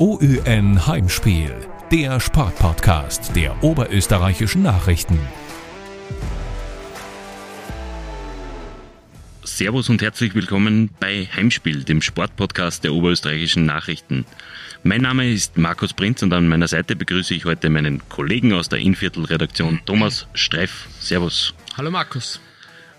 [0.00, 1.54] OÜN Heimspiel,
[1.92, 5.18] der Sportpodcast der oberösterreichischen Nachrichten.
[9.44, 14.24] Servus und herzlich willkommen bei Heimspiel, dem Sportpodcast der oberösterreichischen Nachrichten.
[14.84, 18.70] Mein Name ist Markus Prinz und an meiner Seite begrüße ich heute meinen Kollegen aus
[18.70, 20.88] der Inviertel-Redaktion Thomas Streff.
[20.98, 21.52] Servus.
[21.76, 22.40] Hallo Markus.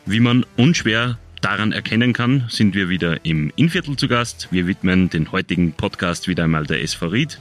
[0.05, 4.47] Wie man unschwer daran erkennen kann, sind wir wieder im Inviertel zu Gast.
[4.51, 7.39] Wir widmen den heutigen Podcast wieder einmal der SV Ried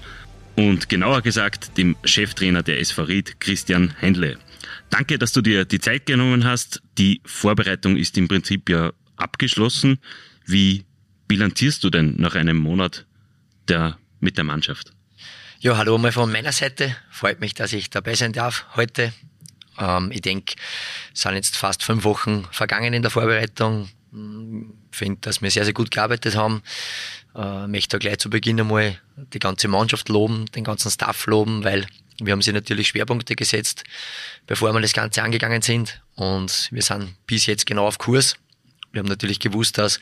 [0.56, 4.38] und genauer gesagt dem Cheftrainer der SV Ried, Christian Händle.
[4.88, 6.82] Danke, dass du dir die Zeit genommen hast.
[6.98, 9.98] Die Vorbereitung ist im Prinzip ja abgeschlossen.
[10.46, 10.84] Wie
[11.28, 13.06] bilanzierst du denn nach einem Monat
[13.68, 14.92] der, mit der Mannschaft?
[15.60, 16.96] Ja, hallo mal von meiner Seite.
[17.10, 19.12] Freut mich, dass ich dabei sein darf heute.
[19.80, 20.54] Ähm, ich denke,
[21.14, 23.88] es sind jetzt fast fünf Wochen vergangen in der Vorbereitung.
[24.12, 26.62] Ich finde, dass wir sehr, sehr gut gearbeitet haben.
[27.34, 31.86] Äh, möchte gleich zu Beginn einmal die ganze Mannschaft loben, den ganzen Staff loben, weil
[32.18, 33.84] wir haben sie natürlich Schwerpunkte gesetzt,
[34.46, 36.02] bevor wir das Ganze angegangen sind.
[36.16, 38.36] Und wir sind bis jetzt genau auf Kurs.
[38.92, 40.00] Wir haben natürlich gewusst, dass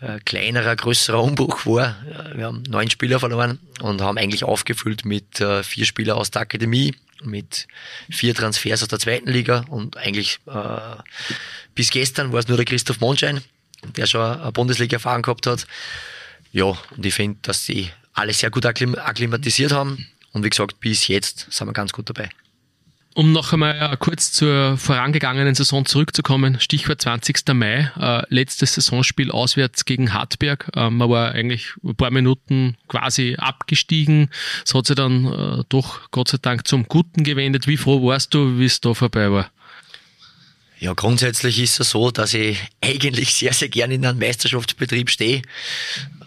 [0.00, 1.96] äh, kleinerer, größerer Umbruch war.
[2.34, 6.42] Wir haben neun Spieler verloren und haben eigentlich aufgefüllt mit äh, vier Spieler aus der
[6.42, 7.66] Akademie, mit
[8.08, 11.02] vier Transfers aus der zweiten Liga und eigentlich äh,
[11.74, 13.40] bis gestern war es nur der Christoph Monschein,
[13.96, 15.66] der schon eine Bundesliga-Erfahrung gehabt hat.
[16.52, 21.08] Ja, und ich finde, dass sie alle sehr gut akklimatisiert haben und wie gesagt, bis
[21.08, 22.30] jetzt sind wir ganz gut dabei.
[23.18, 27.52] Um noch einmal kurz zur vorangegangenen Saison zurückzukommen, Stichwort 20.
[27.52, 30.70] Mai, äh, letztes Saisonspiel auswärts gegen Hartberg.
[30.76, 34.30] Äh, man war eigentlich ein paar Minuten quasi abgestiegen.
[34.64, 37.66] Es hat sich dann äh, doch Gott sei Dank zum Guten gewendet.
[37.66, 39.50] Wie froh warst du, wie es da vorbei war?
[40.78, 45.42] Ja, grundsätzlich ist es so, dass ich eigentlich sehr, sehr gerne in einem Meisterschaftsbetrieb stehe,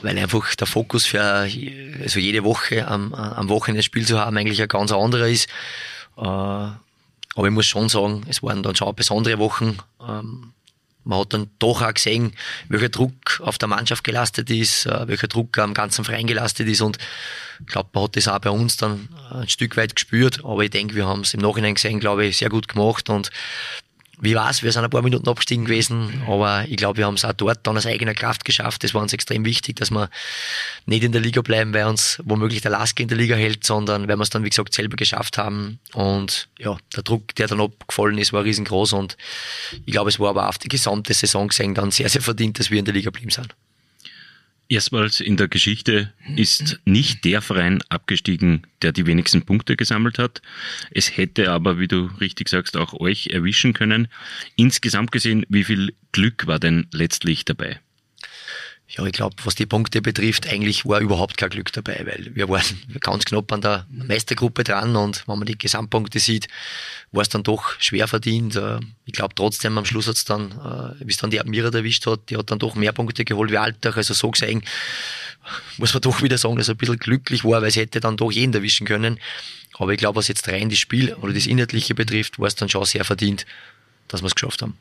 [0.01, 4.61] weil einfach der Fokus für also jede Woche am, am Wochenende Spiel zu haben eigentlich
[4.61, 5.47] ein ganz anderer ist.
[6.17, 9.77] Äh, aber ich muss schon sagen, es waren dann schon besondere Wochen.
[10.05, 10.53] Ähm,
[11.03, 12.33] man hat dann doch auch gesehen,
[12.67, 16.81] welcher Druck auf der Mannschaft gelastet ist, äh, welcher Druck am ganzen Verein gelastet ist.
[16.81, 16.97] Und
[17.59, 20.69] ich glaube, man hat das auch bei uns dann ein Stück weit gespürt, aber ich
[20.69, 23.09] denke, wir haben es im Nachhinein gesehen, glaube ich, sehr gut gemacht.
[23.09, 23.31] Und
[24.21, 24.61] wie war's?
[24.61, 27.65] Wir sind ein paar Minuten abgestiegen gewesen, aber ich glaube, wir haben es auch dort
[27.65, 28.83] dann aus eigener Kraft geschafft.
[28.83, 30.11] Das war uns extrem wichtig, dass wir
[30.85, 34.07] nicht in der Liga bleiben, weil uns womöglich der Laske in der Liga hält, sondern
[34.07, 35.79] weil wir es dann, wie gesagt, selber geschafft haben.
[35.93, 39.17] Und ja, der Druck, der dann abgefallen ist, war riesengroß und
[39.85, 42.69] ich glaube, es war aber auf die gesamte Saison gesehen dann sehr, sehr verdient, dass
[42.69, 43.55] wir in der Liga blieben sind.
[44.71, 50.41] Erstmals in der Geschichte ist nicht der Verein abgestiegen, der die wenigsten Punkte gesammelt hat.
[50.91, 54.07] Es hätte aber, wie du richtig sagst, auch euch erwischen können.
[54.55, 57.81] Insgesamt gesehen, wie viel Glück war denn letztlich dabei?
[58.97, 62.49] Ja, ich glaube, was die Punkte betrifft, eigentlich war überhaupt kein Glück dabei, weil wir
[62.49, 62.65] waren
[62.99, 66.49] ganz knapp an der Meistergruppe dran und wenn man die Gesamtpunkte sieht,
[67.13, 68.57] war es dann doch schwer verdient.
[68.57, 71.69] Äh, ich glaube trotzdem, am Schluss hat es dann, äh, wie es dann die Admira
[71.69, 73.95] erwischt hat, die hat dann doch mehr Punkte geholt wie Alltag.
[73.95, 74.61] Also so gesehen
[75.77, 78.17] muss man doch wieder sagen, dass er ein bisschen glücklich war, weil es hätte dann
[78.17, 79.19] doch jeden erwischen können.
[79.75, 82.67] Aber ich glaube, was jetzt rein das Spiel oder das Inhaltliche betrifft, war es dann
[82.67, 83.45] schon sehr verdient,
[84.09, 84.77] dass wir es geschafft haben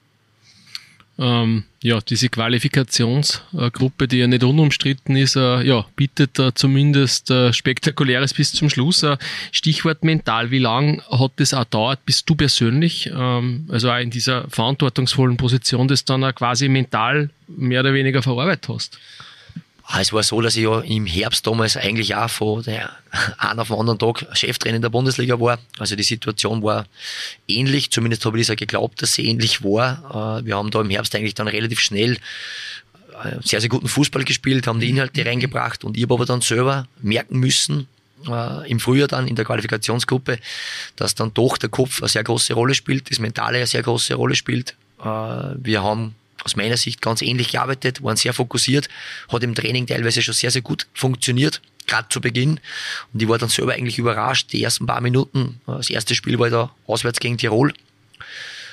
[1.19, 7.53] ähm, ja, diese Qualifikationsgruppe, die ja nicht unumstritten ist, äh, ja, bietet äh, zumindest äh,
[7.53, 9.03] Spektakuläres bis zum Schluss.
[9.03, 9.17] Äh,
[9.53, 14.11] Stichwort mental, wie lang hat das auch dauert, bis du persönlich, ähm, also auch in
[14.11, 18.99] dieser verantwortungsvollen Position, das dann auch quasi mental mehr oder weniger verarbeitet hast?
[19.93, 22.91] Ah, es war so, dass ich ja im Herbst damals eigentlich auch von der
[23.39, 25.59] einen auf den anderen Tag Cheftrainer in der Bundesliga war.
[25.81, 26.87] Also die Situation war
[27.49, 30.39] ähnlich, zumindest habe ich das auch geglaubt, dass sie ähnlich war.
[30.39, 32.19] Äh, wir haben da im Herbst eigentlich dann relativ schnell
[33.25, 36.41] äh, sehr, sehr guten Fußball gespielt, haben die Inhalte reingebracht und ich habe aber dann
[36.41, 37.89] selber merken müssen,
[38.29, 40.39] äh, im Frühjahr dann in der Qualifikationsgruppe,
[40.95, 44.15] dass dann doch der Kopf eine sehr große Rolle spielt, das Mentale eine sehr große
[44.15, 44.77] Rolle spielt.
[45.03, 46.15] Wir haben
[46.45, 48.89] aus meiner Sicht ganz ähnlich gearbeitet, waren sehr fokussiert,
[49.31, 52.61] hat im Training teilweise schon sehr, sehr gut funktioniert, gerade zu Beginn.
[53.13, 56.51] Und ich war dann selber eigentlich überrascht, die ersten paar Minuten, das erste Spiel war
[56.51, 57.73] da auswärts gegen Tirol,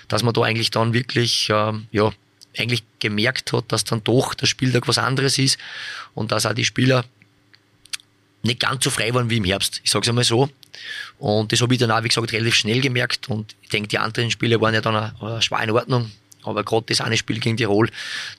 [0.08, 2.12] dass man da eigentlich dann wirklich, äh, ja,
[2.58, 5.60] eigentlich gemerkt hat, dass dann doch der Spieltag was anderes ist
[6.16, 7.06] und dass auch die Spieler
[8.44, 9.82] nicht ganz so frei waren wie im Herbst.
[9.84, 10.50] Ich sage es einmal so.
[11.20, 13.30] Und das habe ich dann auch, wie gesagt, relativ schnell gemerkt.
[13.30, 16.12] Und ich denke, die anderen Spiele waren ja dann auch, auch schwer in Ordnung.
[16.48, 17.90] Aber gerade das eine Spiel gegen Tirol,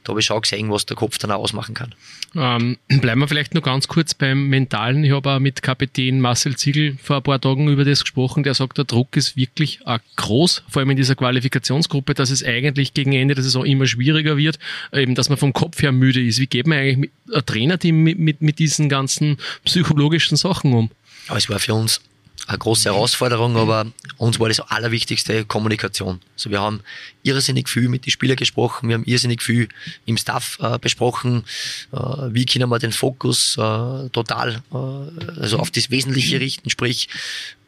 [0.05, 1.95] da habe ich schon gesehen, was der Kopf dann auch ausmachen kann.
[2.35, 5.05] Ähm, bleiben wir vielleicht noch ganz kurz beim Mentalen.
[5.05, 8.43] Ich habe auch mit Kapitän Marcel Ziegel vor ein paar Tagen über das gesprochen.
[8.43, 9.81] Der sagt, der Druck ist wirklich
[10.17, 14.37] groß, vor allem in dieser Qualifikationsgruppe, dass es eigentlich gegen Ende der Saison immer schwieriger
[14.37, 14.59] wird,
[14.93, 16.39] eben, dass man vom Kopf her müde ist.
[16.41, 20.91] Wie geht man eigentlich mit ein Trainerteam mit, mit, mit diesen ganzen psychologischen Sachen um?
[21.29, 22.01] Ja, es war für uns
[22.49, 23.87] eine große Herausforderung, aber
[24.17, 26.21] uns war das Allerwichtigste Kommunikation.
[26.35, 26.81] Also wir haben
[27.23, 29.69] irrsinnig viel mit den Spielern gesprochen, wir haben irrsinnig viel
[30.06, 31.45] im Staff äh, besprochen,
[31.93, 37.09] äh, wie können wir den Fokus äh, total äh, also auf das Wesentliche richten, sprich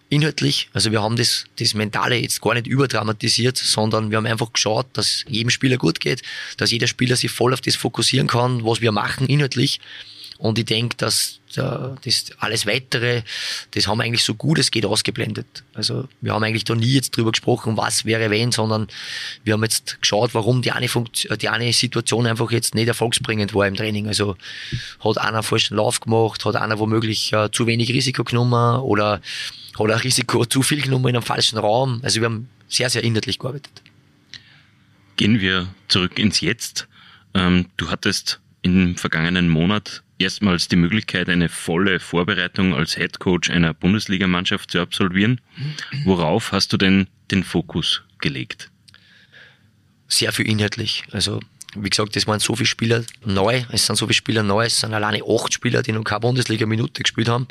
[0.09, 4.53] inhaltlich, also wir haben das, das Mentale jetzt gar nicht überdramatisiert, sondern wir haben einfach
[4.53, 6.23] geschaut, dass jedem Spieler gut geht,
[6.57, 9.79] dass jeder Spieler sich voll auf das fokussieren kann, was wir machen inhaltlich.
[10.39, 13.23] Und ich denke, dass äh, das alles Weitere,
[13.73, 15.65] das haben wir eigentlich so gut es geht ausgeblendet.
[15.75, 18.89] Also wir haben eigentlich da nie jetzt drüber gesprochen, was wäre wenn, sondern
[19.45, 23.55] wir haben jetzt geschaut, warum die eine, Funktion, die eine Situation einfach jetzt nicht erfolgsbringend
[23.55, 24.09] war im Training.
[24.09, 24.37] Also
[25.05, 29.21] hat einer falschen Lauf gemacht, hat einer womöglich äh, zu wenig Risiko genommen oder
[29.79, 32.01] hat ein Risiko zu viel genommen in einem falschen Raum.
[32.03, 33.83] Also wir haben sehr, sehr inhaltlich gearbeitet.
[35.17, 36.89] Gehen wir zurück ins Jetzt.
[37.35, 43.51] Ähm, du hattest im vergangenen Monat erstmals die Möglichkeit, eine volle Vorbereitung als Head Coach
[43.51, 45.41] einer Bundesligamannschaft zu absolvieren.
[46.05, 48.71] Worauf hast du denn den Fokus gelegt?
[50.09, 51.05] Sehr viel inhaltlich.
[51.13, 51.41] Also
[51.77, 54.81] wie gesagt, es waren so viele Spieler neu, es sind so viele Spieler neu, es
[54.81, 57.47] sind alleine acht Spieler, die noch keine Bundesliga-Minute gespielt haben.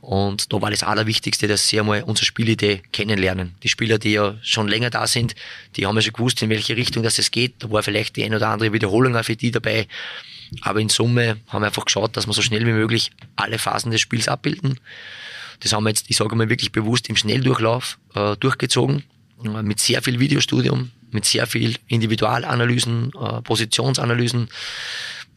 [0.00, 3.54] Und da war das Allerwichtigste, dass sie einmal unsere Spielidee kennenlernen.
[3.62, 5.34] Die Spieler, die ja schon länger da sind,
[5.76, 7.56] die haben ja schon gewusst, in welche Richtung das es geht.
[7.58, 9.86] Da war vielleicht die ein oder andere Wiederholung auch für die dabei.
[10.62, 13.90] Aber in Summe haben wir einfach geschaut, dass wir so schnell wie möglich alle Phasen
[13.90, 14.80] des Spiels abbilden.
[15.60, 19.04] Das haben wir jetzt, ich sage mal wirklich bewusst im Schnelldurchlauf äh, durchgezogen,
[19.44, 24.48] äh, mit sehr viel Videostudium, mit sehr viel Individualanalysen, äh, Positionsanalysen,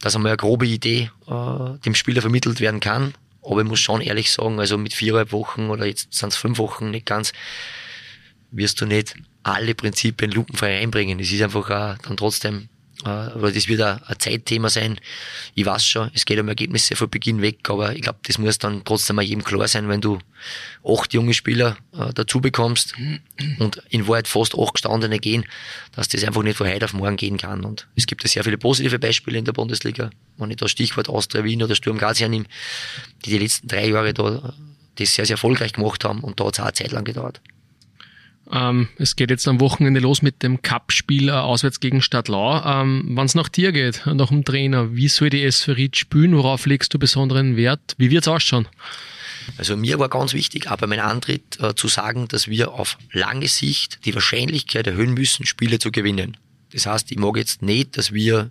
[0.00, 3.14] dass einmal eine grobe Idee äh, dem Spieler vermittelt werden kann.
[3.42, 6.58] Aber ich muss schon ehrlich sagen, also mit viereinhalb Wochen oder jetzt sind es fünf
[6.58, 7.32] Wochen nicht ganz,
[8.50, 11.20] wirst du nicht alle Prinzipien lupenfrei einbringen.
[11.20, 12.68] Es ist einfach auch dann trotzdem
[13.02, 14.98] oder das wird ein, Zeitthema sein.
[15.54, 18.58] Ich weiß schon, es geht um Ergebnisse von Beginn weg, aber ich glaube, das muss
[18.58, 20.18] dann trotzdem mal jedem klar sein, wenn du
[20.84, 22.94] acht junge Spieler äh, dazu bekommst
[23.58, 25.44] und in Wahrheit fast acht gestandene gehen,
[25.96, 27.64] dass das einfach nicht von heute auf morgen gehen kann.
[27.64, 30.10] Und es gibt ja sehr viele positive Beispiele in der Bundesliga.
[30.36, 32.46] Wenn ich da Stichwort Austria Wien oder Sturm Graz hernehme,
[33.24, 34.54] die die letzten drei Jahre da
[34.96, 37.40] das sehr, sehr erfolgreich gemacht haben und da hat es auch eine Zeit lang gedauert.
[38.52, 42.62] Ähm, es geht jetzt am Wochenende los mit dem Cup-Spiel äh, auswärts gegen Stadtlau.
[42.64, 46.36] Ähm, Wenn es nach dir geht, nach dem Trainer, wie soll die SV Ried spielen?
[46.36, 47.94] Worauf legst du besonderen Wert?
[47.96, 48.68] Wie wird es ausschauen?
[49.56, 52.98] Also mir war ganz wichtig, auch bei meinem Antritt äh, zu sagen, dass wir auf
[53.12, 56.36] lange Sicht die Wahrscheinlichkeit erhöhen müssen, Spiele zu gewinnen.
[56.72, 58.50] Das heißt, ich mag jetzt nicht, dass wir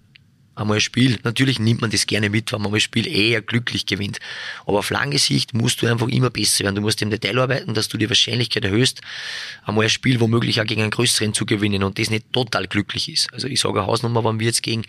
[0.55, 3.41] einmal ein Spiel, natürlich nimmt man das gerne mit, wenn man mal ein Spiel eher
[3.41, 4.19] glücklich gewinnt.
[4.65, 6.75] Aber auf lange Sicht musst du einfach immer besser werden.
[6.75, 9.01] Du musst im Detail arbeiten, dass du die Wahrscheinlichkeit erhöhst,
[9.65, 13.09] einmal ein Spiel womöglich auch gegen einen größeren zu gewinnen und das nicht total glücklich
[13.09, 13.33] ist.
[13.33, 14.83] Also ich sage eine Hausnummer, wenn wir jetzt gegen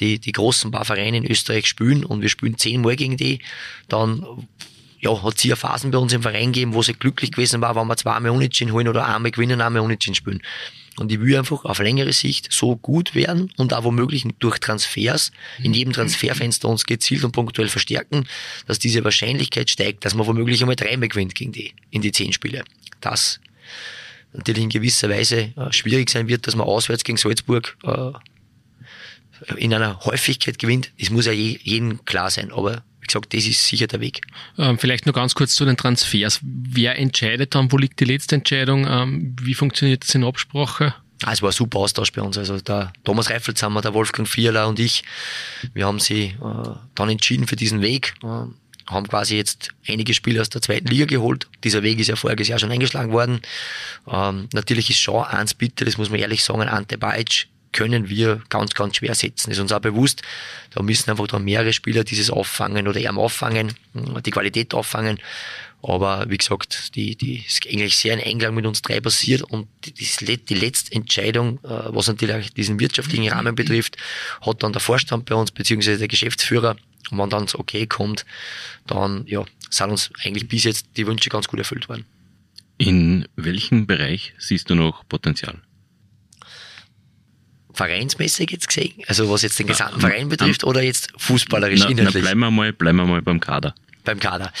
[0.00, 3.40] die, die großen paar Vereine in Österreich spielen und wir spielen zehnmal gegen die,
[3.88, 4.24] dann
[5.02, 7.74] ja, hat es hier Phasen bei uns im Verein gegeben, wo es glücklich gewesen war,
[7.74, 10.42] wenn wir zweimal Unentschieden holen oder einmal gewinnen, einmal Unentschieden spielen.
[10.98, 15.32] Und ich will einfach auf längere Sicht so gut werden und auch womöglich durch Transfers
[15.62, 18.26] in jedem Transferfenster uns gezielt und punktuell verstärken,
[18.66, 22.32] dass diese Wahrscheinlichkeit steigt, dass man womöglich einmal dreimal gewinnt gegen die, in die zehn
[22.32, 22.64] Spiele.
[23.00, 23.40] Das
[24.32, 28.12] natürlich in gewisser Weise äh, schwierig sein wird, dass man auswärts gegen Salzburg äh,
[29.56, 30.92] in einer Häufigkeit gewinnt.
[30.98, 34.20] Das muss ja je, jedem klar sein, aber wie gesagt, das ist sicher der Weg.
[34.56, 36.38] Ähm, vielleicht noch ganz kurz zu den Transfers.
[36.42, 38.86] Wer entscheidet dann, wo liegt die letzte Entscheidung?
[38.88, 40.94] Ähm, wie funktioniert das in Absprache?
[41.24, 42.38] Ah, es war ein super Austausch bei uns.
[42.38, 45.02] Also der Thomas Reifelshammer, der Wolfgang Vierler und ich,
[45.74, 48.14] wir haben sie äh, dann entschieden für diesen Weg.
[48.22, 48.46] Äh,
[48.86, 51.48] haben quasi jetzt einige Spieler aus der zweiten Liga geholt.
[51.64, 53.40] Dieser Weg ist ja voriges Jahr schon eingeschlagen worden.
[54.08, 58.42] Ähm, natürlich ist schon eins bitte, das muss man ehrlich sagen, Ante Bajic können wir
[58.48, 59.50] ganz, ganz schwer setzen.
[59.50, 60.22] Ist uns auch bewusst.
[60.70, 65.18] Da müssen einfach da mehrere Spieler dieses auffangen oder eher auffangen, die Qualität auffangen.
[65.82, 69.66] Aber wie gesagt, die, die ist eigentlich sehr in Einklang mit uns drei passiert und
[69.84, 73.96] die, die letzte Entscheidung, äh, was natürlich diesen wirtschaftlichen Rahmen betrifft,
[74.40, 76.76] hat dann der Vorstand bei uns, beziehungsweise der Geschäftsführer.
[77.10, 78.24] Und wenn dann das Okay kommt,
[78.86, 82.04] dann ja, sind uns eigentlich bis jetzt die Wünsche ganz gut erfüllt worden.
[82.78, 85.60] In welchem Bereich siehst du noch Potenzial?
[87.74, 89.02] Vereinsmäßig jetzt gesehen?
[89.06, 92.22] Also was jetzt den gesamten na, Verein betrifft na, oder jetzt fußballerisch na, inhaltlich?
[92.24, 93.74] Na, bleiben wir mal, bleiben wir mal beim Kader.
[94.04, 94.52] Beim Kader.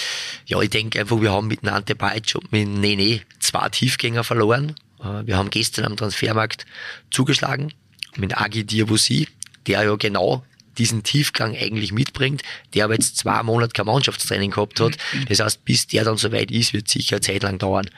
[0.46, 4.74] Ja, ich denke einfach, wir haben mit Nante Bajic und mit Nene zwei Tiefgänger verloren.
[5.00, 6.64] Äh, wir haben gestern am Transfermarkt
[7.10, 7.72] zugeschlagen.
[8.16, 9.28] mit Agi Diabusi,
[9.66, 10.44] der ja genau
[10.78, 12.42] diesen Tiefgang eigentlich mitbringt,
[12.74, 14.96] der aber jetzt zwei Monate kein Mannschaftstraining gehabt hat.
[15.28, 17.90] Das heißt, bis der dann soweit ist, wird sicher eine Zeit lang dauern.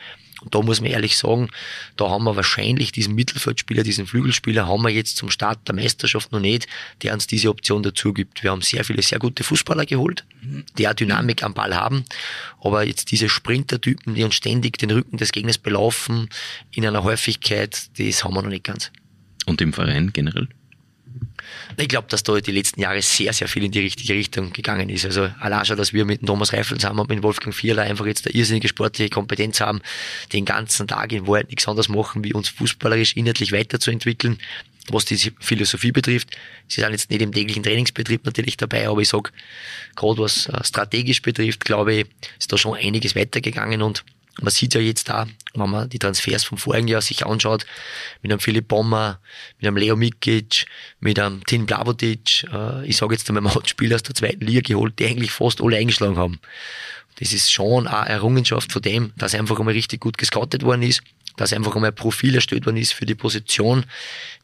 [0.44, 1.48] Und da muss man ehrlich sagen,
[1.96, 6.32] da haben wir wahrscheinlich diesen Mittelfeldspieler, diesen Flügelspieler, haben wir jetzt zum Start der Meisterschaft
[6.32, 6.66] noch nicht,
[7.02, 8.42] der uns diese Option dazu gibt.
[8.42, 10.24] Wir haben sehr viele sehr gute Fußballer geholt,
[10.78, 12.04] die auch Dynamik am Ball haben,
[12.60, 16.28] aber jetzt diese Sprintertypen, die uns ständig den Rücken des Gegners belaufen,
[16.70, 18.92] in einer Häufigkeit, das haben wir noch nicht ganz.
[19.46, 20.48] Und im Verein generell?
[21.76, 24.88] Ich glaube, dass da die letzten Jahre sehr, sehr viel in die richtige Richtung gegangen
[24.88, 25.04] ist.
[25.04, 28.26] Also allein schon, dass wir mit Thomas Reifel zusammen und mit Wolfgang Vierler einfach jetzt
[28.26, 29.80] eine irrsinnige sportliche Kompetenz haben,
[30.32, 34.38] den ganzen Tag in Wahrheit nichts anderes machen, wie uns fußballerisch inhaltlich weiterzuentwickeln,
[34.88, 36.36] was die Philosophie betrifft.
[36.68, 39.32] Sie sind jetzt nicht im täglichen Trainingsbetrieb natürlich dabei, aber ich sag,
[39.96, 42.06] gerade was äh, strategisch betrifft, glaube ich,
[42.38, 44.04] ist da schon einiges weitergegangen und
[44.40, 47.66] man sieht ja jetzt da, wenn man die Transfers vom vorigen Jahr sich anschaut,
[48.22, 49.20] mit einem Philipp Bommer,
[49.58, 50.66] mit einem Leo Mikic,
[51.00, 54.44] mit einem Tim Blavotic, äh, ich sage jetzt einmal, man hat Spieler aus der zweiten
[54.44, 56.40] Liga geholt, die eigentlich fast alle eingeschlagen haben.
[57.16, 61.02] Das ist schon eine Errungenschaft von dem, dass einfach einmal richtig gut gescoutet worden ist,
[61.36, 63.84] dass einfach einmal ein Profil erstellt worden ist für die Position,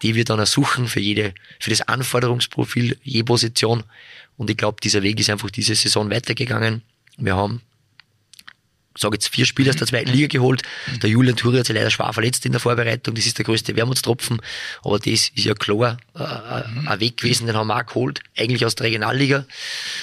[0.03, 3.83] die wir dann ersuchen für jede, für das Anforderungsprofil je Position.
[4.37, 6.83] Und ich glaube, dieser Weg ist einfach diese Saison weitergegangen.
[7.17, 7.61] Wir haben
[9.01, 10.63] sage jetzt vier Spieler aus der zweiten Liga geholt.
[11.03, 13.15] Der Julian Thuri hat sich leider schwer verletzt in der Vorbereitung.
[13.15, 14.41] Das ist der größte Wermutstropfen.
[14.83, 18.21] Aber das ist ja klar äh, äh ein Weg gewesen, den haben wir auch geholt.
[18.37, 19.47] Eigentlich aus der Regionalliga.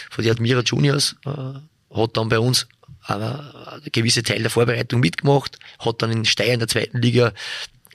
[0.09, 2.67] Von der Admira Juniors äh, hat dann bei uns
[3.07, 7.33] äh, eine gewisse Teil der Vorbereitung mitgemacht, hat dann in Steyr in der zweiten Liga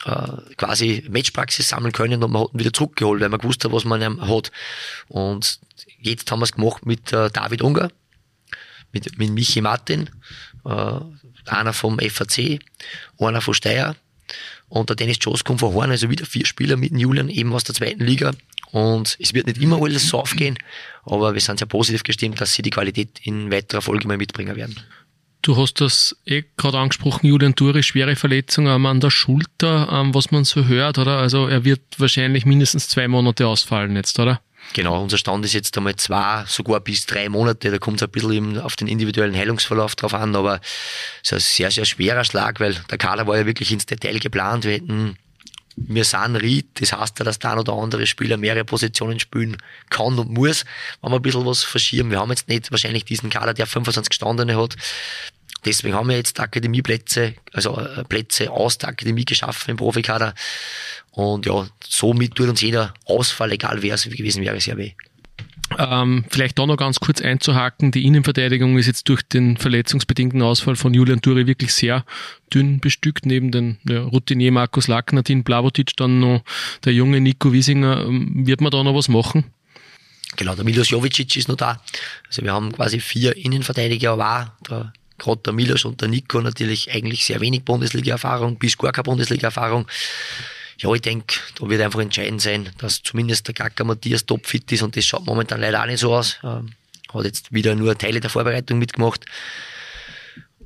[0.04, 3.72] äh, quasi Matchpraxis sammeln können und man hat ihn wieder zurückgeholt, weil man gewusst hat,
[3.72, 4.52] was man hat.
[5.08, 5.58] Und
[5.98, 7.90] jetzt haben wir es gemacht mit David Unger,
[8.92, 10.10] mit, mit Michi Martin,
[10.64, 11.00] äh,
[11.46, 12.60] einer vom FAC,
[13.18, 13.96] einer von Steyr
[14.68, 17.64] und der Dennis Jones kommt von Horn, also wieder vier Spieler mit Julian, eben aus
[17.64, 18.32] der zweiten Liga.
[18.70, 20.58] Und es wird nicht immer alles so aufgehen,
[21.04, 24.56] aber wir sind sehr positiv gestimmt, dass sie die Qualität in weiterer Folge mal mitbringen
[24.56, 24.80] werden.
[25.42, 30.44] Du hast das eh gerade angesprochen, Julian Dure, schwere Verletzung an der Schulter, was man
[30.44, 31.18] so hört, oder?
[31.18, 34.40] Also er wird wahrscheinlich mindestens zwei Monate ausfallen jetzt, oder?
[34.74, 37.70] Genau, unser Stand ist jetzt einmal zwei, sogar bis drei Monate.
[37.70, 40.60] Da kommt es ein bisschen auf den individuellen Heilungsverlauf drauf an, aber
[41.22, 44.18] es ist ein sehr, sehr schwerer Schlag, weil der Kader war ja wirklich ins Detail
[44.18, 44.64] geplant.
[44.64, 45.18] Wir hätten
[45.76, 49.56] wir sind Ried, das heißt ja, dass der ein oder andere Spieler mehrere Positionen spielen
[49.90, 50.64] kann und muss,
[51.00, 52.10] wenn wir ein bisschen was verschieben.
[52.10, 54.76] Wir haben jetzt nicht wahrscheinlich diesen Kader, der 25 Gestandene hat.
[55.64, 60.34] Deswegen haben wir jetzt Akademieplätze, also äh, Plätze aus der Akademie geschaffen im Profikader.
[61.12, 64.92] Und ja, somit tut uns jeder Ausfall, egal wer es gewesen wäre, sehr weh.
[65.78, 70.76] Ähm, vielleicht da noch ganz kurz einzuhaken, die Innenverteidigung ist jetzt durch den verletzungsbedingten Ausfall
[70.76, 72.04] von Julian Turi wirklich sehr
[72.52, 76.42] dünn bestückt, neben den ja, Routinier Markus Lackner, Tin Blavotic, dann noch
[76.84, 78.04] der junge Nico Wiesinger.
[78.06, 79.44] Ähm, wird man da noch was machen?
[80.36, 81.80] Genau, der Milos Jovicic ist noch da.
[82.26, 86.90] Also wir haben quasi vier Innenverteidiger, aber der, gerade der Milos und der Nico natürlich
[86.92, 89.86] eigentlich sehr wenig Bundesliga-Erfahrung, bis gar keine Bundesliga-Erfahrung
[90.82, 94.82] ja, ich denke, da wird einfach entscheidend sein, dass zumindest der Gacker Matthias topfit ist
[94.82, 96.38] und das schaut momentan leider auch nicht so aus.
[96.42, 96.70] Ähm,
[97.14, 99.24] hat jetzt wieder nur Teile der Vorbereitung mitgemacht.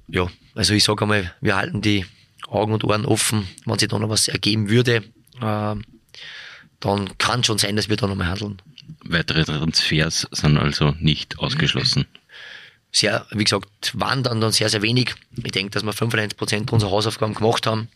[0.09, 2.07] Ja, also ich sage einmal, wir halten die
[2.49, 5.05] Augen und Ohren offen, wenn sich da noch was ergeben würde.
[5.43, 5.85] Ähm,
[6.81, 8.63] dann kann schon sein, dass wir da nochmal handeln.
[9.05, 12.07] Weitere Transfers sind also nicht ausgeschlossen.
[12.91, 15.15] Sehr, wie gesagt, waren dann, dann sehr, sehr wenig.
[15.45, 17.89] Ich denke, dass wir 95% unserer Hausaufgaben gemacht haben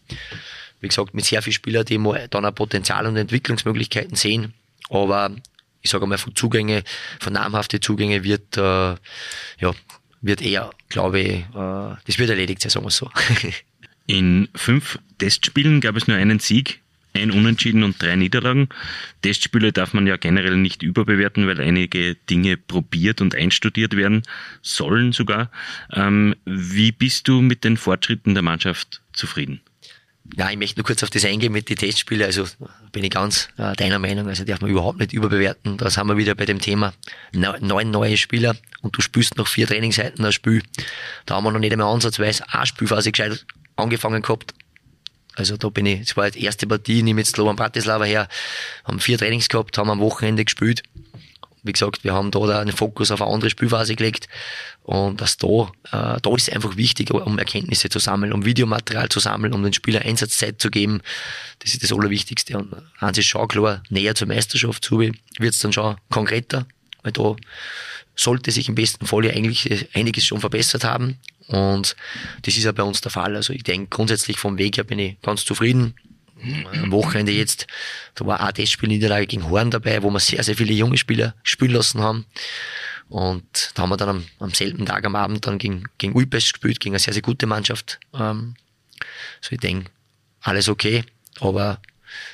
[0.81, 1.99] wie gesagt, mit sehr vielen Spielern, die
[2.31, 4.55] dann auch Potenzial und Entwicklungsmöglichkeiten sehen.
[4.89, 5.31] Aber
[5.83, 6.83] ich sage mal, von Zugänge,
[7.21, 9.75] von namhaften Zugänge wird, äh, ja,
[10.21, 11.45] wird eher, glaube ich, äh,
[12.07, 13.11] das wird erledigt sagen wir so.
[14.07, 16.81] In fünf Testspielen gab es nur einen Sieg,
[17.15, 18.69] ein Unentschieden und drei Niederlagen.
[19.23, 24.23] Testspiele darf man ja generell nicht überbewerten, weil einige Dinge probiert und einstudiert werden
[24.63, 25.51] sollen sogar.
[25.93, 29.61] Ähm, wie bist du mit den Fortschritten der Mannschaft zufrieden?
[30.37, 32.25] Ja, ich möchte nur kurz auf das eingehen mit den Testspielen.
[32.25, 32.47] Also
[32.93, 34.29] bin ich ganz äh, deiner Meinung.
[34.29, 35.77] Also darf man überhaupt nicht überbewerten.
[35.77, 36.93] Da sind wir wieder bei dem Thema
[37.33, 40.63] neun neue Spieler und du spielst noch vier Trainingsseiten ein Spiel.
[41.27, 43.45] Da haben wir noch nicht einmal ansatzweise ein Spielphase gescheit
[43.77, 44.55] angefangen gehabt.
[45.35, 48.29] Also da bin ich, es war die erste Partie, nehme jetzt Slovan Bratislava her,
[48.85, 50.83] haben vier Trainings gehabt, haben am Wochenende gespielt
[51.62, 54.29] wie gesagt, wir haben da einen Fokus auf eine andere Spielphase gelegt
[54.83, 59.21] und dass da, äh, da ist einfach wichtig, um Erkenntnisse zu sammeln, um Videomaterial zu
[59.21, 61.00] sammeln, um den Spieler Einsatzzeit zu geben.
[61.61, 62.59] Das ist das Allerwichtigste.
[62.59, 66.67] Und eins ist schon klar, näher zur Meisterschaft zu wird es dann schon konkreter,
[67.02, 67.37] weil da
[68.17, 71.19] sollte sich im besten Fall ja eigentlich einiges schon verbessert haben.
[71.47, 71.97] Und
[72.43, 73.35] das ist ja bei uns der Fall.
[73.37, 75.95] Also ich denke, grundsätzlich vom Weg her bin ich ganz zufrieden.
[76.73, 77.67] Am Wochenende jetzt,
[78.15, 80.97] da war auch das Spiel Niederlage gegen Horn dabei, wo wir sehr, sehr viele junge
[80.97, 82.27] Spieler spielen lassen haben.
[83.09, 86.53] Und da haben wir dann am, am selben Tag am Abend dann gegen, gegen Ulpest
[86.53, 87.99] gespielt, gegen eine sehr, sehr gute Mannschaft.
[88.15, 88.55] Ähm,
[89.41, 89.91] so ich denke,
[90.41, 91.05] alles okay,
[91.41, 91.81] aber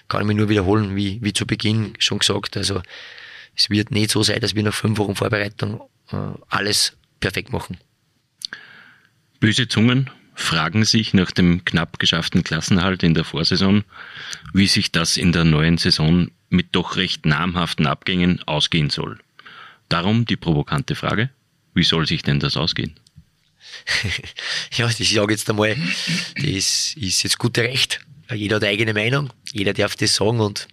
[0.08, 2.56] kann ich mich nur wiederholen, wie, wie zu Beginn schon gesagt.
[2.56, 2.82] Also
[3.56, 5.80] es wird nicht so sein, dass wir nach fünf Wochen Vorbereitung
[6.12, 6.16] äh,
[6.48, 7.78] alles perfekt machen.
[9.40, 13.84] Böse Zungen fragen sich nach dem knapp geschafften Klassenhalt in der Vorsaison,
[14.52, 19.18] wie sich das in der neuen Saison mit doch recht namhaften Abgängen ausgehen soll.
[19.88, 21.30] Darum die provokante Frage,
[21.74, 22.94] wie soll sich denn das ausgehen?
[24.76, 25.76] ja, das sage jetzt einmal,
[26.36, 28.00] das ist jetzt gute Recht.
[28.32, 30.68] Jeder hat eigene Meinung, jeder darf das sagen und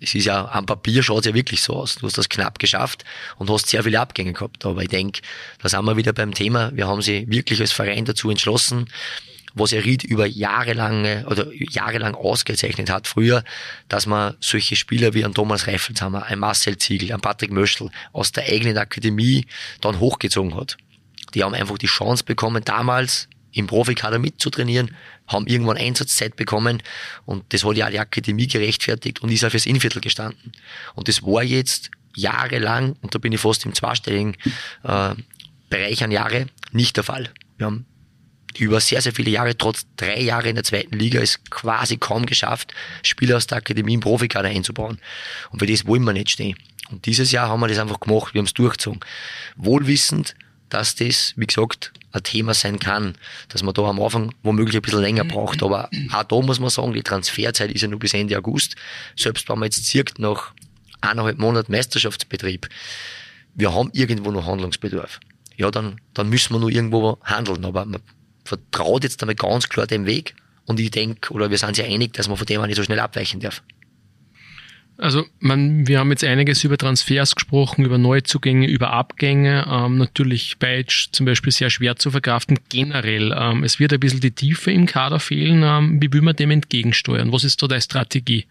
[0.00, 1.96] es ist ja am Papier schaut es ja wirklich so aus.
[1.96, 3.04] Du hast das knapp geschafft
[3.36, 4.64] und hast sehr viele Abgänge gehabt.
[4.64, 5.20] Aber ich denke,
[5.62, 6.74] da sind wir wieder beim Thema.
[6.74, 8.88] Wir haben sie wirklich als Verein dazu entschlossen,
[9.54, 13.44] was er Ried über jahrelange oder jahrelang ausgezeichnet hat früher,
[13.88, 18.32] dass man solche Spieler wie ein Thomas Reifelshammer, ein Marcel Ziegel, ein Patrick Möschel aus
[18.32, 19.46] der eigenen Akademie
[19.80, 20.76] dann hochgezogen hat.
[21.34, 24.94] Die haben einfach die Chance bekommen, damals im Profikader mitzutrainieren,
[25.30, 26.82] haben irgendwann Einsatzzeit bekommen
[27.24, 30.52] und das hat ja die Akademie gerechtfertigt und ist auch fürs Innviertel gestanden.
[30.94, 34.36] Und das war jetzt jahrelang, und da bin ich fast im zweistelligen
[34.82, 35.14] äh,
[35.68, 37.30] Bereich an Jahre, nicht der Fall.
[37.56, 37.86] Wir haben
[38.58, 42.26] über sehr, sehr viele Jahre, trotz drei Jahre in der zweiten Liga, es quasi kaum
[42.26, 44.98] geschafft, Spieler aus der Akademie im Profikader einzubauen.
[45.50, 46.56] Und für das wollen wir nicht stehen.
[46.90, 49.00] Und dieses Jahr haben wir das einfach gemacht, wir haben es durchgezogen.
[49.54, 50.34] Wohlwissend,
[50.68, 53.14] dass das, wie gesagt, ein Thema sein kann,
[53.48, 55.62] dass man da am Anfang womöglich ein bisschen länger braucht.
[55.62, 58.76] Aber auch da muss man sagen, die Transferzeit ist ja nur bis Ende August.
[59.16, 60.52] Selbst wenn man jetzt zirkt nach
[61.00, 62.68] eineinhalb Monaten Meisterschaftsbetrieb,
[63.54, 65.20] wir haben irgendwo noch Handlungsbedarf.
[65.56, 67.64] Ja, dann, dann müssen wir nur irgendwo handeln.
[67.64, 68.00] Aber man
[68.44, 70.34] vertraut jetzt damit ganz klar dem Weg.
[70.66, 72.82] Und ich denke, oder wir sind sehr einig, dass man von dem auch nicht so
[72.82, 73.62] schnell abweichen darf.
[75.00, 79.66] Also man, wir haben jetzt einiges über Transfers gesprochen, über Neuzugänge, über Abgänge.
[79.66, 82.58] Ähm, natürlich Beitsch zum Beispiel sehr schwer zu verkraften.
[82.68, 85.62] Generell, ähm, es wird ein bisschen die Tiefe im Kader fehlen.
[85.62, 87.32] Ähm, wie will man dem entgegensteuern?
[87.32, 88.44] Was ist da deine Strategie?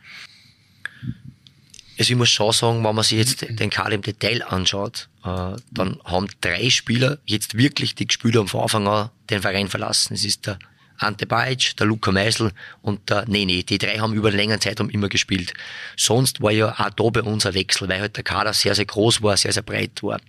[1.99, 5.55] Also ich muss schon sagen, wenn man sich jetzt den Kader im Detail anschaut, äh,
[5.69, 10.15] dann haben drei Spieler jetzt wirklich die Spieler von Anfang an den Verein verlassen.
[10.15, 10.57] Es ist der
[10.99, 13.63] Ante Bajic, der Luca Meisel und der Nene.
[13.63, 15.53] Die drei haben über einen längeren Zeitraum immer gespielt.
[15.95, 18.85] Sonst war ja auch da bei uns ein Wechsel, weil halt der Kader sehr, sehr
[18.85, 20.19] groß war, sehr, sehr breit war.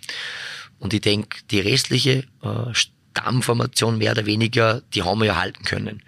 [0.79, 2.75] Und ich denke, die restliche äh,
[3.21, 6.03] Stammformation mehr oder weniger, die haben wir ja halten können.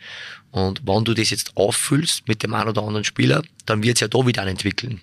[0.51, 4.01] Und wenn du das jetzt auffüllst mit dem einen oder anderen Spieler, dann wird es
[4.01, 5.01] ja da wieder entwickeln.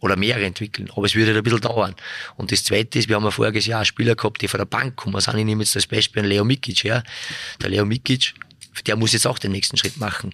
[0.00, 0.90] Oder mehrere entwickeln.
[0.94, 1.94] Aber es würde halt ein bisschen dauern.
[2.36, 4.94] Und das zweite ist, wir haben ja voriges Jahr Spieler gehabt, die von der Bank
[4.96, 5.20] kommen.
[5.20, 5.38] sind.
[5.38, 7.02] Ich nehme jetzt das Beispiel Leo Mikic her.
[7.60, 8.34] Der Leo Mikic
[8.86, 10.32] der muss jetzt auch den nächsten Schritt machen.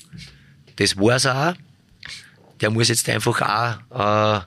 [0.77, 1.55] Das war's auch.
[2.61, 3.41] Der muss jetzt einfach
[3.91, 4.45] auch, äh,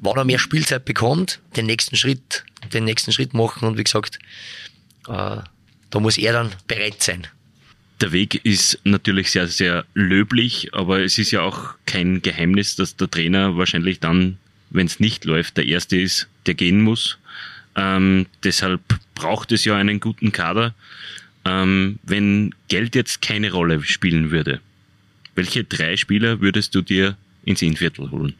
[0.00, 4.18] wenn er mehr Spielzeit bekommt, den nächsten Schritt, den nächsten Schritt machen und wie gesagt,
[5.08, 5.38] äh,
[5.90, 7.26] da muss er dann bereit sein.
[8.00, 12.96] Der Weg ist natürlich sehr, sehr löblich, aber es ist ja auch kein Geheimnis, dass
[12.96, 14.38] der Trainer wahrscheinlich dann,
[14.70, 17.18] wenn es nicht läuft, der Erste ist, der gehen muss.
[17.76, 18.80] Ähm, deshalb
[19.14, 20.74] braucht es ja einen guten Kader.
[21.44, 24.60] Ähm, wenn Geld jetzt keine Rolle spielen würde,
[25.34, 28.34] welche drei Spieler würdest du dir ins Innviertel holen?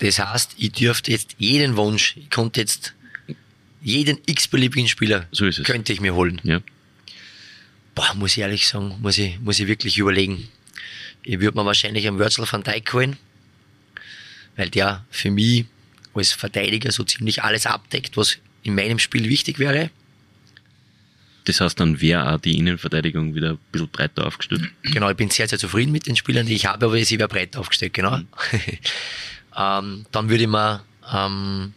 [0.00, 2.92] Das heißt, ich dürfte jetzt jeden Wunsch, ich konnte jetzt
[3.82, 6.40] jeden x-beliebigen Spieler so könnte ich mir holen.
[6.42, 6.60] Ja.
[7.94, 10.48] Boah, muss ich ehrlich sagen, muss ich, muss ich wirklich überlegen.
[11.22, 13.16] Ich würde mir wahrscheinlich einen Wurzel van Dijk holen,
[14.56, 15.66] weil der für mich
[16.14, 19.90] als Verteidiger so ziemlich alles abdeckt, was in meinem Spiel wichtig wäre.
[21.44, 24.70] Das heißt, dann wäre auch die Innenverteidigung wieder ein bisschen breiter aufgestellt.
[24.82, 27.28] Genau, ich bin sehr, sehr zufrieden mit den Spielern, die ich habe, aber sie wäre
[27.28, 28.18] breit aufgestellt, genau.
[28.18, 28.28] Mhm.
[29.58, 31.72] ähm, dann würde ich mir ähm,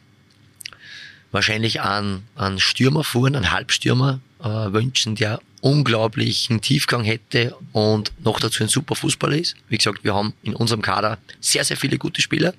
[1.31, 8.39] wahrscheinlich einen, einen Stürmer fuhren, einen Halbstürmer äh, wünschen, der unglaublichen Tiefgang hätte und noch
[8.39, 9.55] dazu ein super Fußballer ist.
[9.67, 12.53] Wie gesagt, wir haben in unserem Kader sehr, sehr viele gute Spieler,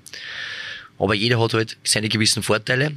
[0.99, 2.97] aber jeder hat halt seine gewissen Vorteile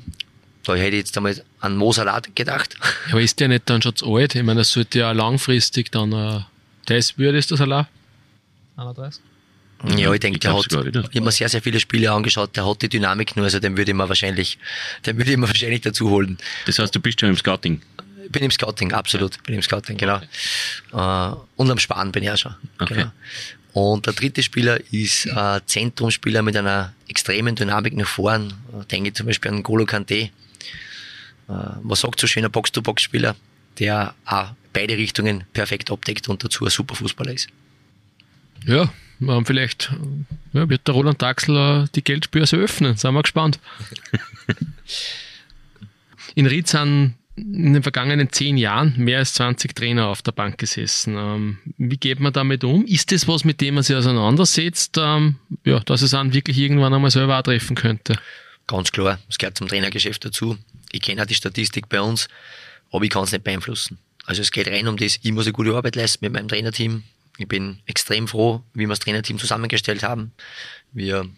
[0.69, 2.75] da hätte ich jetzt einmal an Mosalat gedacht.
[3.09, 4.35] Aber ist der nicht dann schon zu alt?
[4.35, 6.41] Ich meine, das sollte ja langfristig dann, äh,
[6.85, 7.87] das würde ist das allein?
[8.77, 9.21] 31?
[9.97, 12.81] Ja, ich denke, der hat, ich habe mir sehr, sehr viele Spiele angeschaut, der hat
[12.81, 14.57] die Dynamik nur, also den würde ich mir wahrscheinlich,
[15.05, 16.37] den würde ich mir wahrscheinlich dazu holen.
[16.65, 17.81] Das heißt, du bist schon im Scouting?
[18.25, 19.41] Ich bin im Scouting, absolut, ja.
[19.43, 20.17] bin im Scouting, genau.
[20.91, 22.55] Äh, und am Sparen bin ich auch schon.
[22.79, 22.93] Okay.
[22.95, 23.11] Genau.
[23.73, 28.53] Und der dritte Spieler ist ein Zentrumspieler mit einer extremen Dynamik nach vorn.
[28.81, 30.29] Ich denke zum Beispiel an Golo Kante,
[31.49, 33.35] äh, was sagt so schöner Box-to-Box-Spieler,
[33.79, 37.49] der auch beide Richtungen perfekt abdeckt und dazu ein super Fußballer ist.
[38.65, 38.91] Ja,
[39.43, 39.91] vielleicht
[40.53, 42.95] ja, wird der Roland Daxler die Geldbörse öffnen.
[42.97, 43.59] Sind wir gespannt.
[46.35, 50.57] In Ried sind in den vergangenen zehn Jahren mehr als 20 Trainer auf der Bank
[50.57, 51.15] gesessen.
[51.17, 52.85] Ähm, wie geht man damit um?
[52.85, 56.93] Ist das was, mit dem man sich auseinandersetzt, ähm, ja, dass es einen wirklich irgendwann
[56.93, 58.15] einmal selber auch treffen könnte?
[58.67, 60.57] Ganz klar, es gehört zum Trainergeschäft dazu.
[60.91, 62.27] Ich kenne auch die Statistik bei uns,
[62.91, 63.99] aber ich kann es nicht beeinflussen.
[64.25, 67.03] Also es geht rein um das, ich muss eine gute Arbeit leisten mit meinem Trainerteam.
[67.37, 70.33] Ich bin extrem froh, wie wir das Trainerteam zusammengestellt haben.
[70.91, 71.29] Wir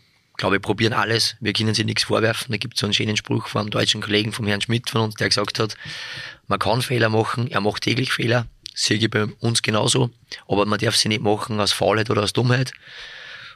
[0.42, 1.38] glaube, ich, probieren alles.
[1.40, 2.52] Wir können sich nichts vorwerfen.
[2.52, 5.16] Da gibt es so einen schönen Spruch vom deutschen Kollegen, vom Herrn Schmidt von uns,
[5.16, 5.78] der gesagt hat,
[6.48, 8.48] man kann Fehler machen, er macht täglich Fehler.
[8.74, 10.10] Sehe ich bei uns genauso.
[10.48, 12.74] Aber man darf sie nicht machen aus Faulheit oder aus Dummheit.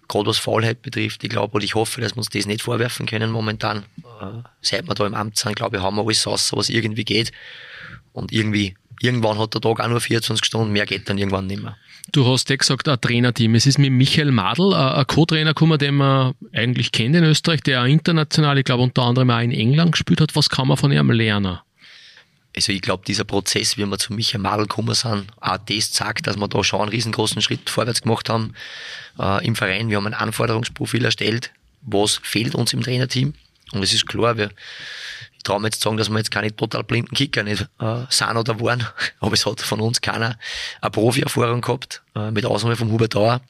[0.08, 3.06] Gerade was Faulheit betrifft, ich glaube und ich hoffe, dass wir uns das nicht vorwerfen
[3.06, 3.84] können momentan.
[4.22, 7.06] Äh, seit wir da im Amt sind, glaube ich, haben wir alles raus, was irgendwie
[7.06, 7.32] geht.
[8.14, 11.62] Und irgendwie, irgendwann hat der Tag auch nur 24 Stunden, mehr geht dann irgendwann nicht
[11.62, 11.76] mehr.
[12.12, 13.56] Du hast ja gesagt, ein Trainerteam.
[13.56, 17.82] Es ist mit Michael Madl, ein Co-Trainer gekommen, den man eigentlich kennt in Österreich, der
[17.82, 20.36] auch international, ich glaube unter anderem auch in England gespielt hat.
[20.36, 21.60] Was kann man von ihm lernen?
[22.56, 26.28] Also ich glaube, dieser Prozess, wie wir zu Michael Madl gekommen sind, auch das zeigt,
[26.28, 28.54] dass wir da schon einen riesengroßen Schritt vorwärts gemacht haben
[29.20, 29.90] äh, im Verein.
[29.90, 33.34] Wir haben ein Anforderungsprofil erstellt, was fehlt uns im Trainerteam.
[33.74, 34.52] Und es ist klar, wir,
[35.46, 38.60] traue mir jetzt sagen, dass wir jetzt keine total blinden Kicker nicht äh, sind oder
[38.60, 38.86] waren,
[39.20, 40.38] aber es hat von uns keiner
[40.82, 43.42] eine Profi-Erfahrung gehabt, äh, mit Ausnahme vom Hubert Dauer,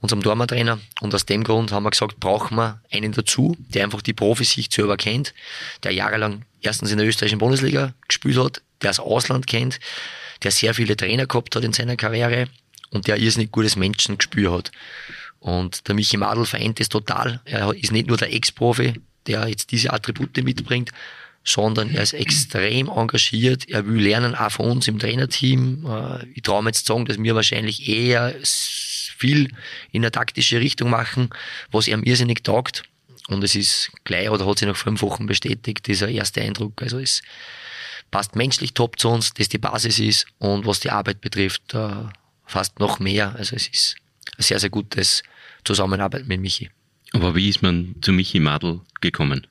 [0.00, 0.80] unserem Dormer-Trainer.
[1.00, 4.72] Und aus dem Grund haben wir gesagt, brauchen wir einen dazu, der einfach die Profisicht
[4.72, 5.34] selber kennt,
[5.82, 9.78] der jahrelang erstens in der österreichischen Bundesliga gespielt hat, der das Ausland kennt,
[10.42, 12.48] der sehr viele Trainer gehabt hat in seiner Karriere
[12.90, 14.70] und der irrsinnig gutes Menschengespür hat.
[15.40, 17.40] Und der Michi Madl vereint das total.
[17.44, 18.94] Er ist nicht nur der Ex-Profi,
[19.26, 20.90] der jetzt diese Attribute mitbringt,
[21.44, 23.68] sondern er ist extrem engagiert.
[23.68, 25.84] Er will lernen, auch von uns im Trainerteam.
[25.86, 29.50] Äh, ich traue mir jetzt sagen, dass wir wahrscheinlich eher viel
[29.92, 31.30] in eine taktische Richtung machen,
[31.70, 32.84] was ihm irrsinnig taugt.
[33.28, 36.82] Und es ist gleich, oder hat sich nach fünf Wochen bestätigt, dieser erste Eindruck.
[36.82, 37.22] Also es
[38.10, 40.26] passt menschlich top zu uns, das die Basis ist.
[40.38, 42.04] Und was die Arbeit betrifft, äh,
[42.44, 43.34] fast noch mehr.
[43.36, 43.96] Also es ist
[44.36, 45.22] ein sehr, sehr gutes
[45.64, 46.70] Zusammenarbeit mit Michi.
[47.12, 49.46] Aber wie ist man zu Michi Madl gekommen?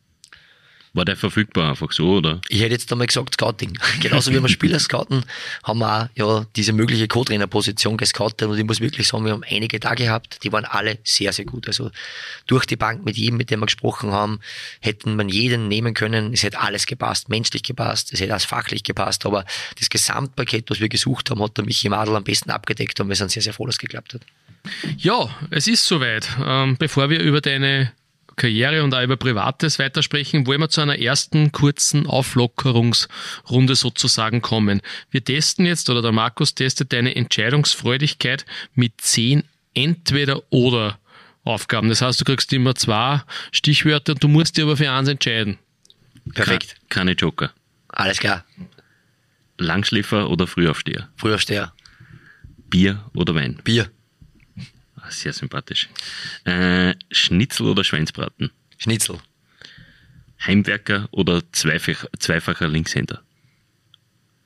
[0.95, 2.39] War der verfügbar einfach so, oder?
[2.49, 3.75] Ich hätte jetzt einmal gesagt Scouting.
[3.99, 5.25] Genauso wie wir Spieler scouten,
[5.63, 9.43] haben wir auch ja, diese mögliche Co-Trainer-Position gescoutet und ich muss wirklich sagen, wir haben
[9.49, 11.67] einige da gehabt, die waren alle sehr, sehr gut.
[11.67, 11.89] Also
[12.45, 14.39] durch die Bank mit jedem, mit dem wir gesprochen haben,
[14.81, 16.31] hätten man jeden nehmen können.
[16.31, 19.45] Es hätte alles gepasst, menschlich gepasst, es hätte alles fachlich gepasst, aber
[19.79, 23.15] das Gesamtpaket, was wir gesucht haben, hat der Michi Madl am besten abgedeckt und wir
[23.15, 24.21] sind sehr, sehr froh, dass es geklappt hat.
[24.97, 26.29] Ja, es ist soweit.
[26.45, 27.91] Ähm, bevor wir über deine
[28.35, 34.81] Karriere und auch über Privates weitersprechen, wollen wir zu einer ersten kurzen Auflockerungsrunde sozusagen kommen.
[35.11, 39.43] Wir testen jetzt, oder der Markus testet deine Entscheidungsfreudigkeit mit zehn
[39.73, 40.99] Entweder-Oder
[41.43, 41.89] Aufgaben.
[41.89, 45.57] Das heißt, du kriegst immer zwei Stichwörter und du musst dir aber für eins entscheiden.
[46.33, 46.75] Perfekt.
[46.89, 47.51] Keine Joker.
[47.89, 48.45] Alles klar.
[49.57, 51.09] Langschläfer oder Frühaufsteher?
[51.17, 51.73] Frühaufsteher.
[52.69, 53.59] Bier oder Wein?
[53.63, 53.89] Bier.
[55.09, 55.89] Sehr sympathisch.
[56.45, 58.51] Äh, Schnitzel oder Schweinsbraten?
[58.77, 59.19] Schnitzel.
[60.45, 63.21] Heimwerker oder zweifach, zweifacher Linkshänder?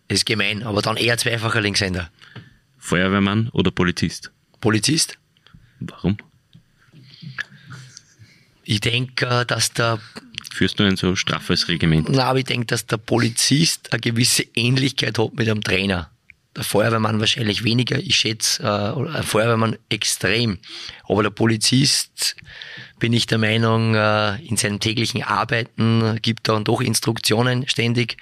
[0.08, 2.10] Ist gemein, aber dann eher zweifacher Linkshänder.
[2.78, 4.32] Feuerwehrmann oder Polizist?
[4.62, 5.18] Polizist.
[5.80, 6.18] Warum?
[8.64, 10.00] Ich denke, dass der.
[10.52, 12.10] Führst du ein so straffes Regiment?
[12.10, 16.10] Na, aber ich denke, dass der Polizist eine gewisse Ähnlichkeit hat mit einem Trainer
[16.58, 20.58] der Feuerwehrmann wahrscheinlich weniger, ich schätze, äh, ein Feuerwehrmann extrem.
[21.08, 22.36] Aber der Polizist,
[23.00, 28.18] bin ich der Meinung, äh, in seinem täglichen Arbeiten gibt er dann doch Instruktionen ständig.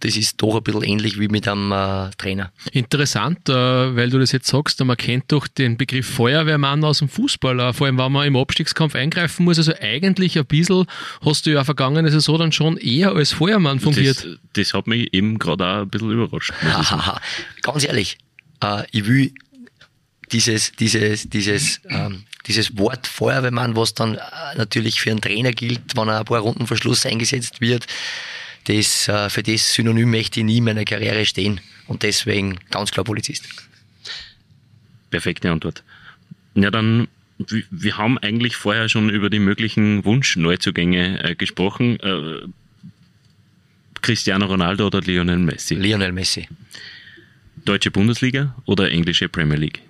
[0.00, 2.52] Das ist doch ein bisschen ähnlich wie mit einem äh, Trainer.
[2.72, 7.08] Interessant, äh, weil du das jetzt sagst, man kennt doch den Begriff Feuerwehrmann aus dem
[7.08, 9.58] Fußball, äh, vor allem wenn man im Abstiegskampf eingreifen muss.
[9.58, 10.86] Also eigentlich ein bisschen
[11.24, 14.24] hast du ja vergangene Saison dann schon eher als Feuermann fungiert.
[14.24, 16.52] Das, das hat mich eben gerade auch ein bisschen überrascht.
[17.62, 18.18] Ganz ehrlich,
[18.62, 19.32] äh, ich will
[20.32, 24.20] dieses, dieses, dieses, ähm, dieses Wort Feuerwehrmann, was dann äh,
[24.56, 27.86] natürlich für einen Trainer gilt, wenn er ein paar Runden vor Schluss eingesetzt wird,
[28.68, 31.60] das, äh, für das Synonym möchte ich nie in meiner Karriere stehen.
[31.86, 33.48] Und deswegen ganz klar Polizist.
[35.10, 35.82] Perfekte Antwort.
[36.54, 37.08] Ja, dann,
[37.70, 41.98] wir haben eigentlich vorher schon über die möglichen Wunsch-Neuzugänge äh, gesprochen.
[42.00, 42.48] Äh,
[44.02, 45.74] Cristiano Ronaldo oder Lionel Messi?
[45.74, 46.46] Lionel Messi.
[47.64, 49.80] Deutsche Bundesliga oder englische Premier League?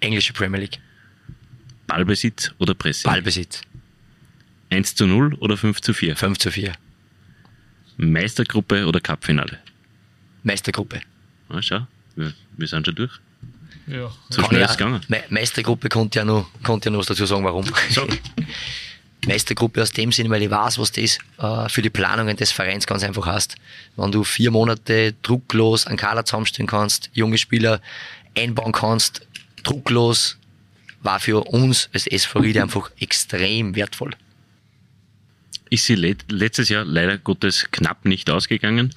[0.00, 0.78] Englische Premier League.
[1.86, 3.04] Ballbesitz oder Presse?
[3.04, 3.62] Ballbesitz.
[4.70, 6.16] 1 zu 0 oder 5 zu 4?
[6.16, 6.72] 5 zu 4.
[8.02, 9.58] Meistergruppe oder Cupfinale?
[10.42, 11.00] Meistergruppe.
[11.48, 11.86] Ah, schau,
[12.16, 13.12] wir, wir sind schon durch.
[13.86, 14.10] Ja.
[14.30, 15.00] So schnell ist es gegangen.
[15.08, 17.64] Me Meistergruppe konnte ja noch, konnte ja noch was dazu sagen, warum.
[17.90, 18.06] So.
[19.26, 22.86] Meistergruppe aus dem Sinne, weil ich weiß, was das äh, für die Planungen des Vereins
[22.86, 23.54] ganz einfach hast.
[23.96, 27.80] Wenn du vier Monate drucklos einen Kader zusammenstellen kannst, junge Spieler
[28.36, 29.26] einbauen kannst,
[29.62, 30.38] drucklos,
[31.02, 34.12] war für uns als SV Riede einfach extrem wertvoll.
[35.72, 38.92] Ist sie letztes Jahr leider Gottes knapp nicht ausgegangen.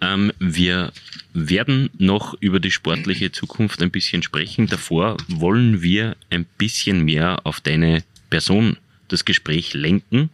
[0.00, 0.92] Ähm, wir
[1.34, 4.68] werden noch über die sportliche Zukunft ein bisschen sprechen.
[4.68, 8.76] Davor wollen wir ein bisschen mehr auf deine Person
[9.08, 10.30] das Gespräch lenken.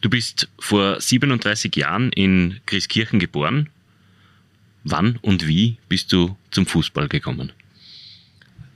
[0.00, 3.68] Du bist vor 37 Jahren in Grieskirchen geboren.
[4.84, 7.50] Wann und wie bist du zum Fußball gekommen?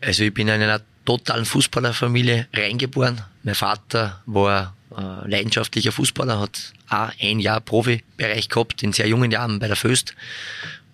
[0.00, 3.20] Also ich bin in einer totalen Fußballerfamilie reingeboren.
[3.42, 9.30] Mein Vater war äh, leidenschaftlicher Fußballer, hat auch ein Jahr Profibereich gehabt, in sehr jungen
[9.30, 10.14] Jahren bei der Föst.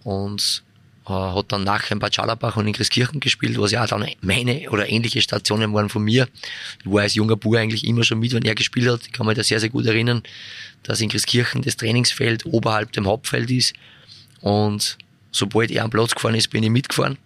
[0.04, 0.62] Und
[1.06, 4.68] äh, hat dann nachher in Bad Schallerbach und in Christkirchen gespielt, was ja dann meine
[4.70, 6.28] oder ähnliche Stationen waren von mir.
[6.80, 9.02] Ich war als junger Bub eigentlich immer schon mit, wenn er gespielt hat.
[9.06, 10.22] Ich kann mich da sehr, sehr gut erinnern,
[10.82, 13.74] dass in Christkirchen das Trainingsfeld oberhalb dem Hauptfeld ist.
[14.40, 14.98] Und
[15.30, 17.18] sobald er am Platz gefahren ist, bin ich mitgefahren.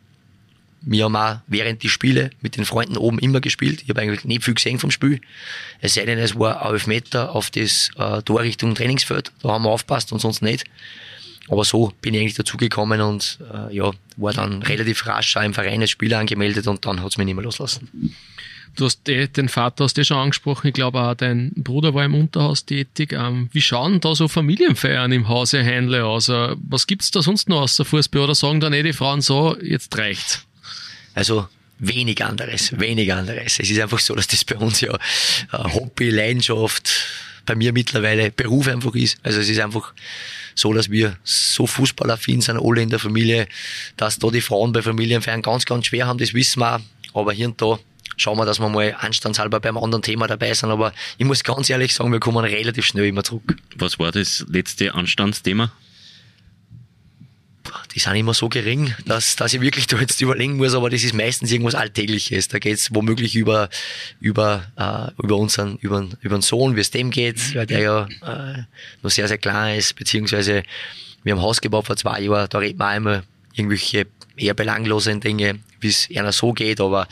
[0.82, 3.82] Wir haben auch während die Spiele mit den Freunden oben immer gespielt.
[3.82, 5.20] Ich habe eigentlich nicht viel gesehen vom Spiel.
[5.80, 9.32] Es sei denn, es war elf Meter auf das äh, Tor Richtung Trainingsfeld.
[9.42, 10.64] Da haben wir aufpasst und sonst nicht.
[11.48, 15.52] Aber so bin ich eigentlich dazugekommen und äh, ja, war dann relativ rasch auch im
[15.52, 18.14] Verein als Spieler angemeldet und dann hat es mich nicht mehr loslassen.
[18.76, 22.04] Du hast eh, den Vater hast du schon angesprochen, ich glaube auch dein Bruder war
[22.04, 23.12] im Unterhaus tätig.
[23.12, 26.28] Ähm, wie schauen da so Familienfeiern im Hause Heinle aus?
[26.28, 29.56] Äh, was gibt's da sonst noch außer Fußball oder sagen dann eh die Frauen so,
[29.60, 30.46] jetzt reicht's?
[31.20, 31.46] Also
[31.78, 33.60] wenig anderes, wenig anderes.
[33.60, 34.98] Es ist einfach so, dass das bei uns ja
[35.52, 36.90] Hobby, Leidenschaft,
[37.44, 39.18] bei mir mittlerweile Beruf einfach ist.
[39.22, 39.92] Also es ist einfach
[40.54, 43.48] so, dass wir so fußballaffin sind, alle in der Familie,
[43.98, 46.80] dass da die Frauen bei Familienfeiern ganz, ganz schwer haben, das wissen wir.
[47.12, 47.78] Aber hier und da
[48.16, 50.70] schauen wir, dass wir mal anstandshalber beim anderen Thema dabei sind.
[50.70, 53.58] Aber ich muss ganz ehrlich sagen, wir kommen relativ schnell immer zurück.
[53.76, 55.70] Was war das letzte Anstandsthema?
[57.94, 61.02] Die sind immer so gering, dass, dass ich wirklich da jetzt überlegen muss, aber das
[61.02, 62.48] ist meistens irgendwas Alltägliches.
[62.48, 63.68] Da geht es womöglich über,
[64.20, 68.08] über, äh, über unseren, über, über den Sohn, wie es dem geht, weil der ja
[68.22, 68.62] äh,
[69.02, 70.62] noch sehr, sehr klein ist, beziehungsweise
[71.22, 73.22] wir haben Haus gebaut vor zwei Jahren, da reden wir auch immer
[73.54, 74.06] irgendwelche
[74.36, 77.08] eher belanglosen Dinge, wie es einer so geht, aber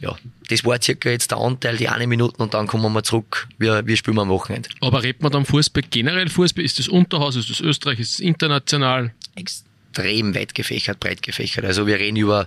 [0.00, 0.16] ja,
[0.48, 3.86] das war circa jetzt der Anteil, die eine Minute und dann kommen wir zurück, wir,
[3.86, 4.68] wir spielen am Wochenende.
[4.80, 6.64] Aber redet man dann Fußball generell Fußball?
[6.64, 9.12] Ist das Unterhaus, ist das Österreich, ist das international?
[9.34, 11.64] Ex extrem weit gefächert, breit gefächert.
[11.64, 12.46] Also wir reden über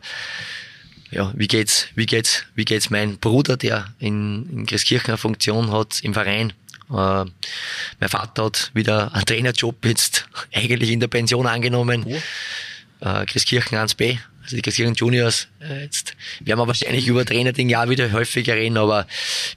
[1.10, 5.72] ja, wie geht's, wie geht's, wie geht's mein Bruder, der in, in Christkirchen eine Funktion
[5.72, 6.52] hat im Verein.
[6.90, 12.04] Äh, mein Vater hat wieder einen Trainerjob jetzt eigentlich in der Pension angenommen.
[12.06, 13.06] Oh.
[13.06, 15.50] Äh, Christkirchen 1b, also die Christkirchen Juniors.
[15.60, 19.06] Äh, jetzt werden wir wahrscheinlich über Trainerding ja wieder häufiger reden, aber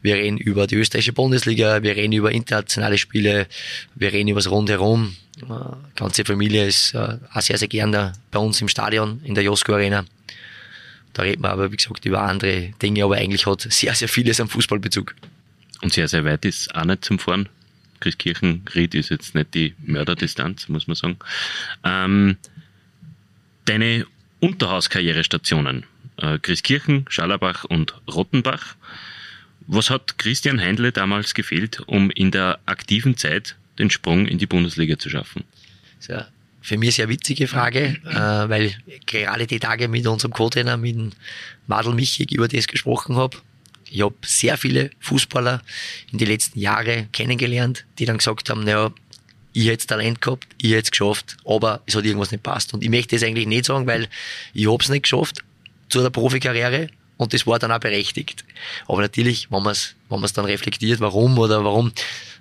[0.02, 3.46] wir reden über die österreichische Bundesliga, wir reden über internationale Spiele,
[3.94, 5.16] wir reden über das Rundherum.
[5.36, 9.20] Die äh, ganze Familie ist äh, auch sehr, sehr gern da bei uns im Stadion,
[9.22, 10.04] in der Josko Arena.
[11.12, 14.40] Da redet man aber, wie gesagt, über andere Dinge, aber eigentlich hat sehr, sehr vieles
[14.40, 15.14] am Fußballbezug.
[15.82, 17.48] Und sehr, sehr weit ist auch nicht zum Fahren.
[18.00, 21.16] Christkirchen, Ried ist jetzt nicht die Mörderdistanz, muss man sagen.
[21.84, 22.38] Ähm,
[23.66, 24.06] deine
[24.40, 25.84] Unterhauskarrierestationen,
[26.16, 28.76] äh, Christkirchen, Schallerbach und Rottenbach.
[29.66, 34.46] Was hat Christian Heindle damals gefehlt, um in der aktiven Zeit den Sprung in die
[34.46, 35.44] Bundesliga zu schaffen?
[36.08, 36.28] Ja,
[36.62, 38.74] für mich sehr witzige Frage, äh, weil
[39.06, 40.96] gerade die Tage mit unserem Co-Trainer, mit
[41.66, 43.36] Madel Michig, über das gesprochen habe.
[43.90, 45.62] Ich habe sehr viele Fußballer
[46.12, 48.92] in den letzten Jahren kennengelernt, die dann gesagt haben, naja,
[49.52, 52.72] ich hätte Talent gehabt, ich hätte es geschafft, aber es hat irgendwas nicht passt.
[52.74, 54.08] Und ich möchte das eigentlich nicht sagen, weil
[54.54, 55.42] ich habe es nicht geschafft
[55.88, 58.44] zu der Profikarriere und das war dann auch berechtigt.
[58.86, 61.92] Aber natürlich, wenn man es wenn man's dann reflektiert, warum oder warum, äh,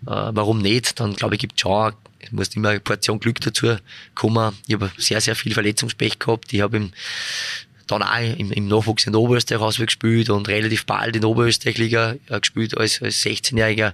[0.05, 3.77] warum nicht, dann glaube ich, gibt es schon, es muss immer eine Portion Glück dazu
[4.15, 4.57] kommen.
[4.67, 6.51] Ich habe sehr, sehr viel Verletzungspech gehabt.
[6.51, 6.91] Ich habe im
[7.91, 12.39] dann auch im, im Nachwuchs in Oberösterreich auswärts gespielt und relativ bald in Oberösterreich-Liga äh,
[12.39, 13.93] gespielt als, als 16-Jähriger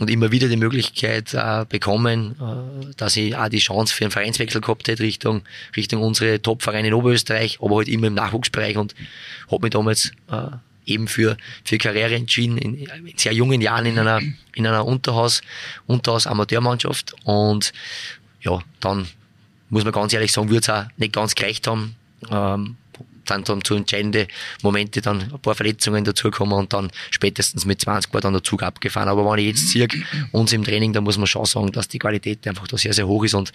[0.00, 4.12] und immer wieder die Möglichkeit äh, bekommen, äh, dass ich auch die Chance für einen
[4.12, 5.42] Vereinswechsel gehabt hätte Richtung,
[5.76, 8.94] Richtung unsere Top-Vereine in Oberösterreich, aber halt immer im Nachwuchsbereich und
[9.50, 10.46] habe mich damals äh,
[10.86, 14.20] eben für, für Karriere entschieden, in, in sehr jungen Jahren in einer,
[14.54, 15.42] in einer Unterhaus,
[15.86, 17.72] Unterhaus-Amateurmannschaft und
[18.40, 19.08] ja, dann
[19.68, 21.96] muss man ganz ehrlich sagen, würde es auch nicht ganz gerecht haben,
[22.30, 22.76] ähm,
[23.26, 24.28] dann, dann zu entscheidende
[24.62, 28.62] Momente dann ein paar Verletzungen dazukommen und dann spätestens mit 20 war dann der Zug
[28.62, 29.08] abgefahren.
[29.08, 29.88] Aber wenn ich jetzt sehe,
[30.32, 33.06] uns im Training, dann muss man schon sagen, dass die Qualität einfach da sehr, sehr
[33.06, 33.52] hoch ist und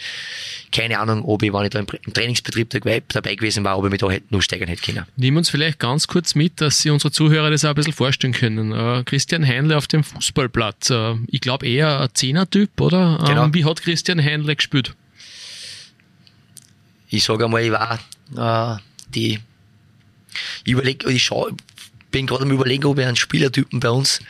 [0.71, 2.69] keine Ahnung, ob ich, wenn ich da im Trainingsbetrieb
[3.09, 5.05] dabei gewesen war, ob ich mich da hätte, noch steigern hätte können.
[5.15, 8.33] Nehmen uns vielleicht ganz kurz mit, dass Sie unsere Zuhörer das auch ein bisschen vorstellen
[8.33, 8.71] können.
[8.71, 10.89] Uh, Christian Heinle auf dem Fußballplatz.
[10.89, 13.23] Uh, ich glaube eher ein Zehner-Typ, oder?
[13.25, 13.45] Genau.
[13.45, 14.95] Um, wie hat Christian Heinle gespielt?
[17.09, 17.99] Ich sage einmal, ich war
[18.35, 18.79] uh,
[19.13, 19.39] die
[20.65, 21.55] ich überlege, ich schaue,
[22.11, 24.21] bin gerade am überlegen, ob ich einen Spielertypen bei uns,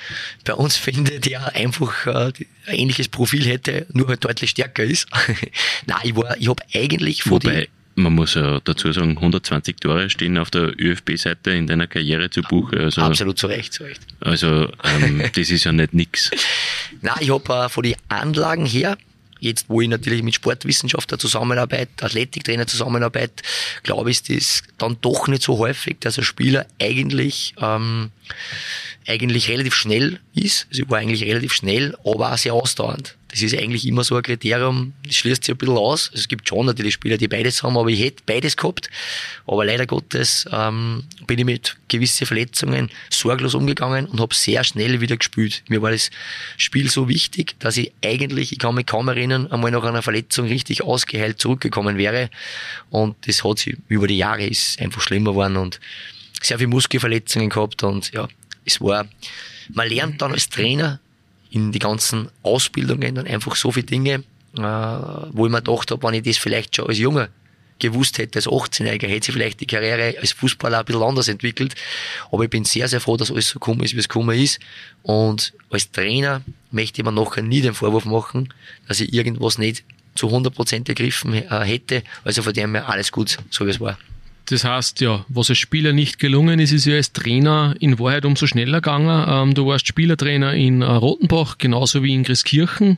[0.43, 2.32] bei uns finde, der einfach äh,
[2.65, 5.08] ein ähnliches Profil hätte, nur halt deutlich stärker ist.
[5.86, 10.10] Nein, ich war, ich habe eigentlich vor Wobei, man muss ja dazu sagen, 120 Tore
[10.10, 12.80] stehen auf der ÖFB-Seite in deiner Karriere zu Buche.
[12.80, 14.02] Also, Absolut zu Recht, zu Recht.
[14.20, 16.32] Also ähm, das ist ja nicht nix.
[17.02, 18.98] Nein, ich habe äh, von den Anlagen her
[19.39, 23.43] Jetzt, wo ich natürlich mit Sportwissenschaftler zusammenarbeite, Athletiktrainer zusammenarbeite,
[23.84, 28.12] glaube ich, ist das dann doch nicht so häufig, dass ein Spieler eigentlich ähm,
[29.08, 30.67] eigentlich relativ schnell ist.
[30.70, 33.15] Sie war eigentlich relativ schnell, aber auch sehr ausdauernd.
[33.30, 36.10] Das ist eigentlich immer so ein Kriterium, das schließt sich ein bisschen aus.
[36.10, 38.89] Also es gibt schon natürlich Spieler, die beides haben, aber ich hätte beides gehabt.
[39.46, 45.00] Aber leider Gottes ähm, bin ich mit gewissen Verletzungen sorglos umgegangen und habe sehr schnell
[45.02, 45.63] wieder gespielt.
[45.67, 46.10] Mir war das
[46.58, 50.48] Spiel so wichtig, dass ich eigentlich, ich kann mich kaum erinnern, einmal nach einer Verletzung
[50.48, 52.30] richtig ausgeheilt zurückgekommen wäre.
[52.89, 55.80] Und das hat sich über die Jahre ist einfach schlimmer geworden und
[56.41, 58.28] sehr viele Muskelverletzungen gehabt und ja,
[58.67, 59.08] es war,
[59.69, 60.99] man lernt dann als Trainer
[61.49, 64.23] in die ganzen Ausbildungen dann einfach so viele Dinge,
[64.58, 67.30] äh, wo ich mir gedacht habe, wenn ich das vielleicht schon als Junger
[67.80, 71.75] gewusst hätte, als 18-Jähriger, hätte sich vielleicht die Karriere als Fußballer ein bisschen anders entwickelt.
[72.32, 74.60] Aber ich bin sehr, sehr froh, dass alles so gekommen ist, wie es gekommen ist.
[75.03, 78.53] Und als Trainer möchte ich mir nachher nie den Vorwurf machen,
[78.88, 79.84] dass ich irgendwas nicht
[80.15, 82.03] zu 100% ergriffen äh, hätte.
[82.23, 83.97] Also von dem her alles gut, so wie es war.
[84.50, 88.24] Das heißt, ja, was als Spieler nicht gelungen ist, ist ja als Trainer in Wahrheit
[88.24, 89.26] umso schneller gegangen.
[89.28, 92.98] Ähm, du warst Spielertrainer in äh, Rotenbach, genauso wie in Grieskirchen.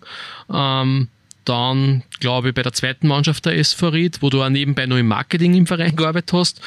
[0.54, 1.08] Ähm,
[1.46, 4.98] dann, glaube ich, bei der zweiten Mannschaft der SV Ried, wo du auch nebenbei noch
[4.98, 6.62] im Marketing im Verein gearbeitet hast.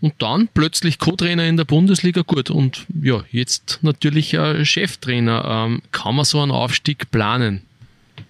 [0.00, 2.22] Und dann plötzlich Co-Trainer in der Bundesliga.
[2.22, 5.44] Gut, und ja, jetzt natürlich äh, Cheftrainer.
[5.68, 7.62] Ähm, kann man so einen Aufstieg planen?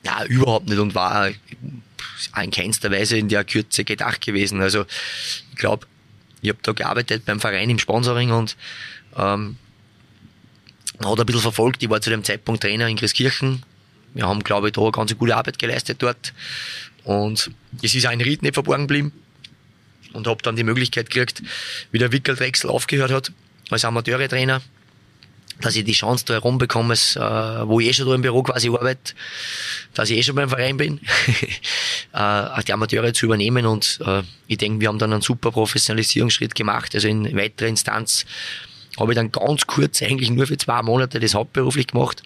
[0.05, 1.31] Ja, überhaupt nicht und war
[2.43, 4.61] in keinster Weise in der Kürze gedacht gewesen.
[4.61, 4.85] Also
[5.53, 5.87] ich glaube,
[6.45, 8.57] ich habe da gearbeitet beim Verein im Sponsoring und
[9.17, 9.57] ähm,
[11.03, 11.83] hat ein bisschen verfolgt.
[11.83, 13.63] Ich war zu dem Zeitpunkt Trainer in Christkirchen.
[14.13, 16.35] Wir haben, glaube ich, da eine ganz gute Arbeit geleistet dort.
[17.03, 17.51] Und
[17.83, 19.13] es ist ein Ried nicht verborgen geblieben.
[20.13, 21.43] Und habe dann die Möglichkeit gekriegt,
[21.91, 23.33] wie der Wickeldrechsel aufgehört hat,
[23.71, 24.61] als Amateure-Trainer,
[25.61, 27.19] dass ich die Chance da herumbekomme, äh,
[27.69, 29.15] wo ich eh schon da im Büro quasi arbeite,
[29.95, 31.01] dass ich eh schon beim Verein bin,
[32.13, 33.67] äh, die Amateure zu übernehmen.
[33.67, 38.27] Und äh, ich denke, wir haben dann einen super Professionalisierungsschritt gemacht, also in weiterer Instanz
[38.99, 42.23] habe ich dann ganz kurz, eigentlich nur für zwei Monate das hauptberuflich gemacht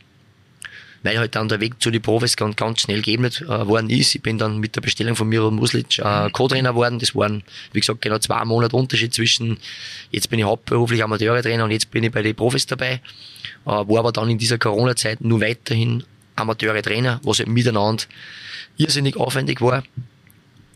[1.02, 4.14] weil halt dann der Weg zu den Profis ganz, ganz schnell geebnet äh, worden ist.
[4.14, 6.98] Ich bin dann mit der Bestellung von Miro Muslic äh, Co-Trainer worden.
[6.98, 9.58] Das waren, wie gesagt, genau zwei Monate Unterschied zwischen,
[10.10, 12.94] jetzt bin ich hauptberuflich Amateure-Trainer und jetzt bin ich bei den Profis dabei.
[12.94, 13.00] Äh,
[13.66, 16.04] war aber dann in dieser Corona-Zeit nur weiterhin
[16.36, 18.04] Amateure-Trainer, was halt miteinander
[18.76, 19.82] irrsinnig aufwendig war.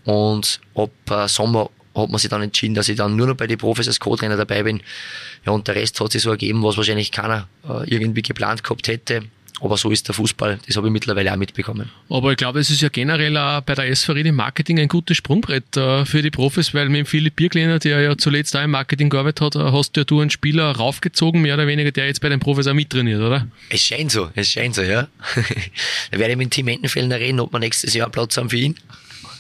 [0.05, 3.47] Und ab äh, Sommer hat man sich dann entschieden, dass ich dann nur noch bei
[3.47, 4.83] den Profis als Co-Trainer dabei bin.
[5.45, 8.89] Ja, und der Rest hat sich so ergeben, was wahrscheinlich keiner äh, irgendwie geplant gehabt
[8.89, 9.23] hätte.
[9.63, 11.89] Aber so ist der Fußball, das habe ich mittlerweile auch mitbekommen.
[12.11, 15.17] Aber ich glaube, es ist ja generell auch bei der SV im Marketing ein gutes
[15.17, 18.73] Sprungbrett äh, für die Profis, weil mit dem Philipp Birklener, der ja zuletzt auch im
[18.73, 22.21] Marketing gearbeitet hat, äh, hast ja du einen Spieler raufgezogen, mehr oder weniger, der jetzt
[22.21, 23.47] bei den Profis auch mittrainiert, oder?
[23.69, 25.07] Es scheint so, es scheint so, ja.
[26.11, 28.75] da werde ich mit Team Entenfeldner reden, ob wir nächstes Jahr Platz haben für ihn.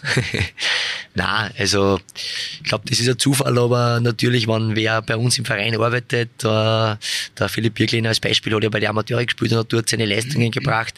[1.14, 5.44] Na, also ich glaube, das ist ein Zufall, aber natürlich, wenn wer bei uns im
[5.44, 6.96] Verein arbeitet, äh,
[7.38, 10.06] der Philipp Birklin als Beispiel hat ja bei den Amateuren gespielt und hat dort seine
[10.06, 10.52] Leistungen mhm.
[10.52, 10.94] gebracht,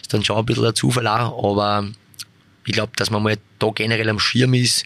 [0.00, 1.88] ist dann schon ein bisschen ein Zufall auch, aber
[2.64, 4.84] ich glaube, dass man mal da generell am Schirm ist,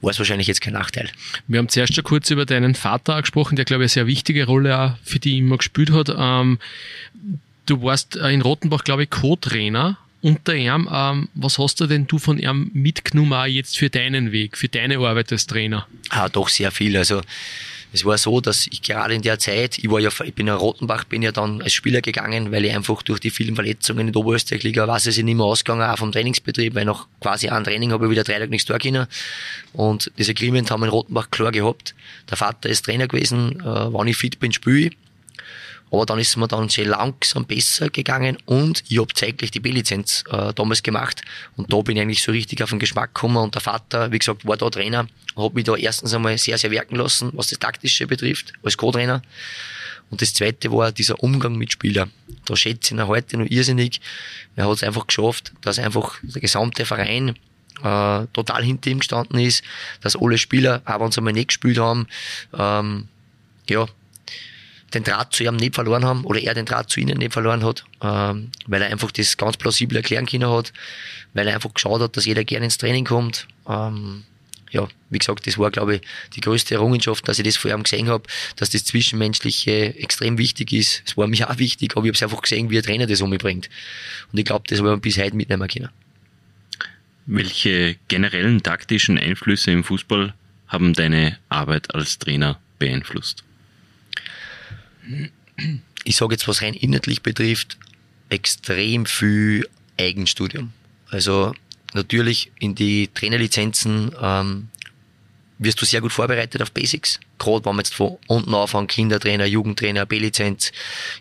[0.00, 1.10] war es wahrscheinlich jetzt kein Nachteil.
[1.46, 4.46] Wir haben zuerst schon kurz über deinen Vater gesprochen, der, glaube ich, eine sehr wichtige
[4.46, 6.10] Rolle auch für die immer gespielt hat.
[6.16, 6.58] Ähm,
[7.66, 10.88] du warst in Rottenbach, glaube ich, Co-Trainer unter ihm.
[10.92, 14.68] Ähm, was hast du denn du von ihm mitgenommen auch jetzt für deinen Weg, für
[14.68, 15.86] deine Arbeit als Trainer?
[16.10, 16.96] Ah, doch sehr viel.
[16.96, 17.22] Also
[17.92, 20.54] es war so, dass ich gerade in der Zeit, ich war ja, ich bin in
[20.54, 24.12] Rottenbach, bin ja dann als Spieler gegangen, weil ich einfach durch die vielen Verletzungen in
[24.12, 27.90] der Oberösterreich-Liga weiß, es nicht mehr ausgegangen, auch vom Trainingsbetrieb, weil nach quasi einem Training
[27.90, 29.06] habe ich wieder drei Tage nichts tun können.
[29.72, 31.94] Und das Agreement haben wir in Rottenbach klar gehabt.
[32.30, 34.96] Der Vater ist Trainer gewesen, äh, wann ich fit bin, spiele ich.
[35.90, 39.60] Aber dann ist es mir dann sehr langsam besser gegangen und ich habe zeitlich die
[39.60, 41.22] B-Lizenz äh, damals gemacht.
[41.56, 43.38] Und da bin ich eigentlich so richtig auf den Geschmack gekommen.
[43.38, 46.70] Und der Vater, wie gesagt, war da Trainer, hat mich da erstens einmal sehr, sehr
[46.70, 49.22] wirken lassen, was das Taktische betrifft, als Co-Trainer.
[50.10, 52.10] Und das zweite war dieser Umgang mit Spielern.
[52.44, 54.00] Da schätze ich ihn heute noch irrsinnig.
[54.56, 57.36] Er hat es einfach geschafft, dass einfach der gesamte Verein
[57.82, 59.62] äh, total hinter ihm gestanden ist,
[60.00, 62.06] dass alle Spieler, auch wenn sie einmal nicht gespielt haben,
[62.56, 63.08] ähm,
[63.68, 63.86] ja,
[64.94, 67.64] den Draht zu ihm nicht verloren haben oder er den Draht zu ihnen nicht verloren
[67.64, 70.72] hat, ähm, weil er einfach das ganz plausibel erklären können hat,
[71.34, 73.46] weil er einfach geschaut hat, dass jeder gerne ins Training kommt.
[73.68, 74.24] Ähm,
[74.70, 76.02] ja, wie gesagt, das war, glaube ich,
[76.34, 78.24] die größte Errungenschaft, dass ich das vor ihm gesehen habe,
[78.56, 81.02] dass das Zwischenmenschliche extrem wichtig ist.
[81.06, 83.20] Es war mir auch wichtig, aber ich habe es einfach gesehen, wie ein Trainer das
[83.20, 83.68] umbringt.
[84.32, 85.88] Und ich glaube, das habe ich bis heute mitnehmen können.
[87.26, 90.34] Welche generellen taktischen Einflüsse im Fußball
[90.68, 93.44] haben deine Arbeit als Trainer beeinflusst?
[96.04, 97.76] Ich sage jetzt, was rein inhaltlich betrifft,
[98.28, 100.72] extrem viel Eigenstudium.
[101.10, 101.52] Also
[101.92, 104.68] natürlich in die Trainerlizenzen ähm,
[105.58, 107.20] wirst du sehr gut vorbereitet auf Basics.
[107.38, 110.72] Gerade wenn man jetzt von unten anfangen, Kindertrainer, Jugendtrainer, B-Lizenz.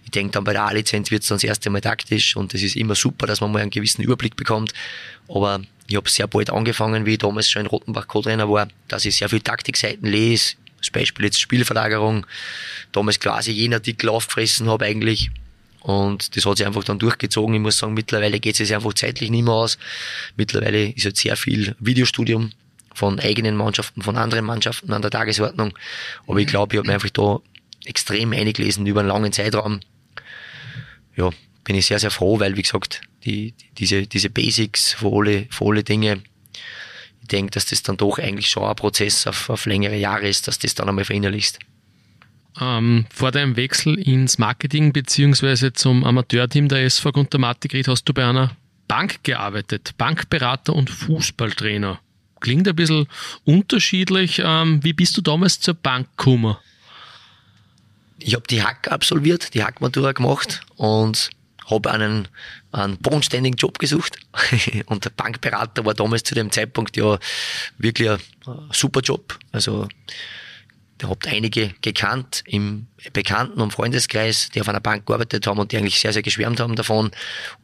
[0.06, 2.64] Ich denke dann bei der A-Lizenz wird es dann das erste Mal taktisch und es
[2.64, 4.74] ist immer super, dass man mal einen gewissen Überblick bekommt.
[5.28, 9.06] Aber ich habe sehr bald angefangen, wie ich damals schon in Rottenbach Co-Trainer war, dass
[9.06, 12.26] ich sehr viel Taktikseiten lese, als Beispiel jetzt Spielverlagerung,
[12.92, 15.30] damals quasi jeden Artikel aufgefressen habe eigentlich
[15.82, 17.56] und das hat sich einfach dann durchgezogen.
[17.56, 19.78] Ich muss sagen, mittlerweile geht es einfach zeitlich nicht mehr aus.
[20.36, 22.52] Mittlerweile ist jetzt sehr viel Videostudium
[22.94, 25.74] von eigenen Mannschaften, von anderen Mannschaften an der Tagesordnung.
[26.28, 27.40] Aber ich glaube, ich habe mir einfach da
[27.86, 29.80] extrem eingelesen über einen langen Zeitraum.
[31.16, 31.30] Ja,
[31.64, 35.66] bin ich sehr, sehr froh, weil, wie gesagt, die, diese, diese Basics für alle, für
[35.66, 36.22] alle Dinge,
[37.22, 40.48] ich denke, dass das dann doch eigentlich schon ein Prozess auf, auf längere Jahre ist,
[40.48, 41.60] dass das dann einmal verinnerlichst.
[42.60, 45.72] Ähm, vor deinem Wechsel ins Marketing bzw.
[45.74, 48.52] zum Amateurteam der SV Gunter Matigrid hast du bei einer
[48.88, 52.00] Bank gearbeitet, Bankberater und Fußballtrainer.
[52.40, 53.08] Klingt ein bisschen
[53.46, 54.42] unterschiedlich.
[54.44, 56.58] Ähm, wie bist du damals zur Bank gekommen?
[58.18, 61.30] Ich habe die Hack absolviert, die Hackmatura gemacht und
[61.70, 62.28] habe einen,
[62.72, 64.18] einen bodenständigen Job gesucht.
[64.88, 67.20] und der Bankberater war damals zu dem Zeitpunkt ja
[67.78, 68.20] wirklich ein
[68.72, 69.38] super Job.
[69.52, 69.88] Also
[71.02, 75.72] Ihr habt einige gekannt im Bekannten- und Freundeskreis, die auf einer Bank gearbeitet haben und
[75.72, 77.06] die eigentlich sehr, sehr geschwärmt haben davon.
[77.06, 77.14] Und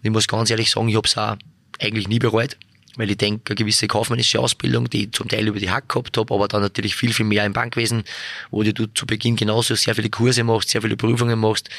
[0.03, 1.35] ich muss ganz ehrlich sagen, ich habe es auch
[1.81, 2.57] eigentlich nie bereut,
[2.95, 6.17] weil ich denke, eine gewisse kaufmännische Ausbildung, die ich zum Teil über die Hack gehabt
[6.17, 8.05] habe, aber dann natürlich viel, viel mehr im Bankwesen,
[8.51, 11.69] wo du zu Beginn genauso sehr viele Kurse machst, sehr viele Prüfungen machst.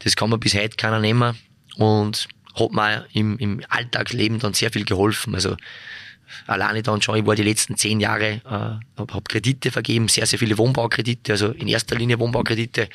[0.00, 1.36] Das kann man bis heute keiner nehmen
[1.80, 5.34] und hat mir im, im Alltagsleben dann sehr viel geholfen.
[5.34, 5.56] Also
[6.46, 10.26] alleine dann schon, ich war die letzten zehn Jahre, äh, habe hab Kredite vergeben, sehr,
[10.26, 12.88] sehr viele Wohnbaukredite, also in erster Linie Wohnbaukredite.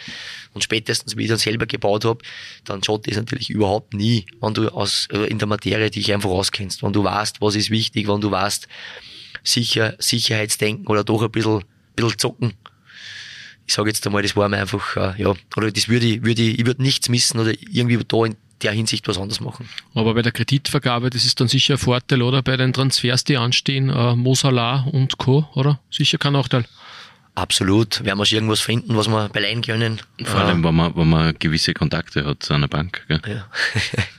[0.53, 2.19] Und spätestens, wie ich dann selber gebaut habe,
[2.63, 6.29] dann schaut das natürlich überhaupt nie, wenn du aus, äh, in der Materie dich einfach
[6.29, 8.67] auskennst, wenn du weißt, was ist wichtig, wenn du weißt,
[9.43, 11.63] sicher, Sicherheitsdenken oder doch ein bisschen,
[11.95, 12.53] bisschen zocken.
[13.67, 16.43] Ich sage jetzt einmal, das war mir einfach, äh, ja, oder das würde ich, würde
[16.43, 19.69] ich, ich würde nichts missen oder irgendwie da in der Hinsicht was anderes machen.
[19.93, 22.41] Aber bei der Kreditvergabe, das ist dann sicher ein Vorteil, oder?
[22.41, 25.79] Bei den Transfers, die anstehen, äh, Mosala und Co., oder?
[25.89, 26.65] Sicher kein Nachteil.
[27.35, 28.03] Absolut.
[28.05, 30.01] Werden wir schon irgendwas finden, was wir beleihen können.
[30.23, 33.03] Vor allem, wenn man, wenn man gewisse Kontakte hat zu einer Bank.
[33.09, 33.21] Gell?
[33.27, 33.45] Ja.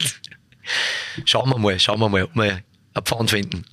[1.25, 2.61] schauen wir mal, schauen wir mal, ob wir
[2.93, 3.65] ein Pfand finden.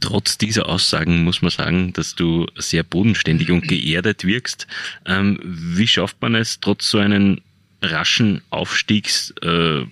[0.00, 4.66] Trotz dieser Aussagen muss man sagen, dass du sehr bodenständig und geerdet wirkst.
[5.06, 7.40] Ähm, wie schafft man es, trotz so einem
[7.82, 9.84] raschen Aufstiegs äh,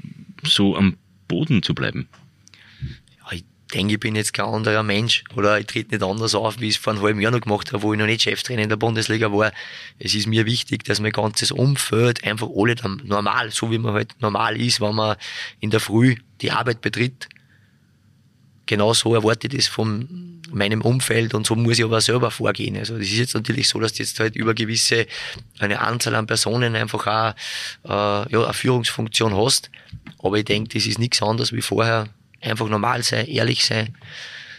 [0.42, 0.96] so am
[1.28, 2.08] Boden zu bleiben?
[3.18, 6.60] Ja, ich denke, ich bin jetzt kein anderer Mensch oder ich trete nicht anders auf,
[6.60, 8.62] wie ich es vor einem halben Jahr noch gemacht habe, wo ich noch nicht Cheftrainer
[8.62, 9.52] in der Bundesliga war.
[9.98, 12.74] Es ist mir wichtig, dass mein ganzes Umfeld einfach alle
[13.04, 15.16] normal, so wie man halt normal ist, wenn man
[15.60, 17.28] in der Früh die Arbeit betritt,
[18.66, 22.76] genau so erwarte ich das von meinem Umfeld und so muss ich aber selber vorgehen.
[22.76, 25.06] Also das ist jetzt natürlich so, dass du jetzt halt über gewisse,
[25.58, 27.34] eine Anzahl an Personen einfach auch
[27.84, 29.70] äh, ja, eine Führungsfunktion hast.
[30.18, 32.08] Aber ich denke, das ist nichts anderes wie vorher.
[32.40, 33.96] Einfach normal sein, ehrlich sein,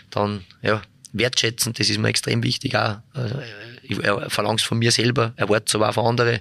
[0.10, 0.82] dann ja,
[1.14, 2.98] wertschätzen, das ist mir extrem wichtig auch.
[3.14, 3.42] Also,
[3.84, 6.40] ich verlange es von mir selber, erwarte es aber auch von anderen.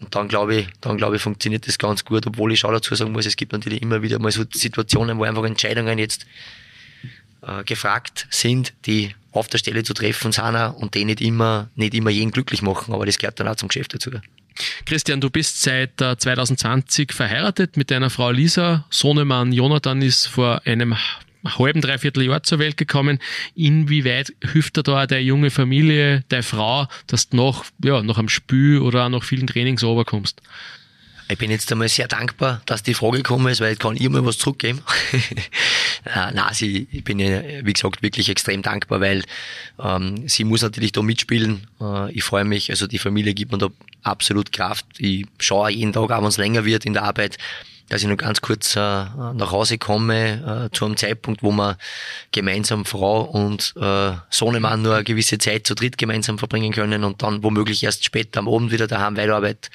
[0.00, 2.94] Und dann glaube ich, dann glaube ich, funktioniert das ganz gut, obwohl ich schon dazu
[2.94, 6.26] sagen muss, es gibt natürlich immer wieder mal so Situationen, wo einfach Entscheidungen jetzt
[7.46, 11.94] äh, gefragt sind, die auf der Stelle zu treffen sind und die nicht immer, nicht
[11.94, 14.10] immer jeden glücklich machen, aber das gehört dann auch zum Geschäft dazu.
[14.86, 18.86] Christian, du bist seit 2020 äh, verheiratet mit deiner Frau Lisa.
[18.90, 20.96] Sohnemann Jonathan ist vor einem
[21.44, 23.18] halben, dreiviertel Jahr zur Welt gekommen.
[23.54, 28.28] Inwieweit hilft dir da deine junge Familie, deine Frau, dass du noch, ja, noch am
[28.28, 30.40] Spiel oder auch nach vielen Trainings runterkommst?
[31.28, 34.24] Ich bin jetzt einmal sehr dankbar, dass die Frage gekommen ist, weil ich kann immer
[34.24, 34.80] was zurückgeben.
[36.04, 39.24] äh, nein, sie, ich bin, wie gesagt, wirklich extrem dankbar, weil
[39.82, 41.66] ähm, sie muss natürlich da mitspielen.
[41.80, 43.68] Äh, ich freue mich, also die Familie gibt mir da
[44.04, 44.86] absolut Kraft.
[44.98, 47.38] Ich schaue jeden Tag, auch wenn es länger wird in der Arbeit,
[47.88, 51.76] dass ich nur ganz kurz äh, nach Hause komme, äh, zu einem Zeitpunkt, wo wir
[52.30, 57.22] gemeinsam Frau und äh, Sohnemann nur eine gewisse Zeit zu dritt gemeinsam verbringen können und
[57.22, 59.70] dann womöglich erst später am Abend wieder daheim weiterarbeiten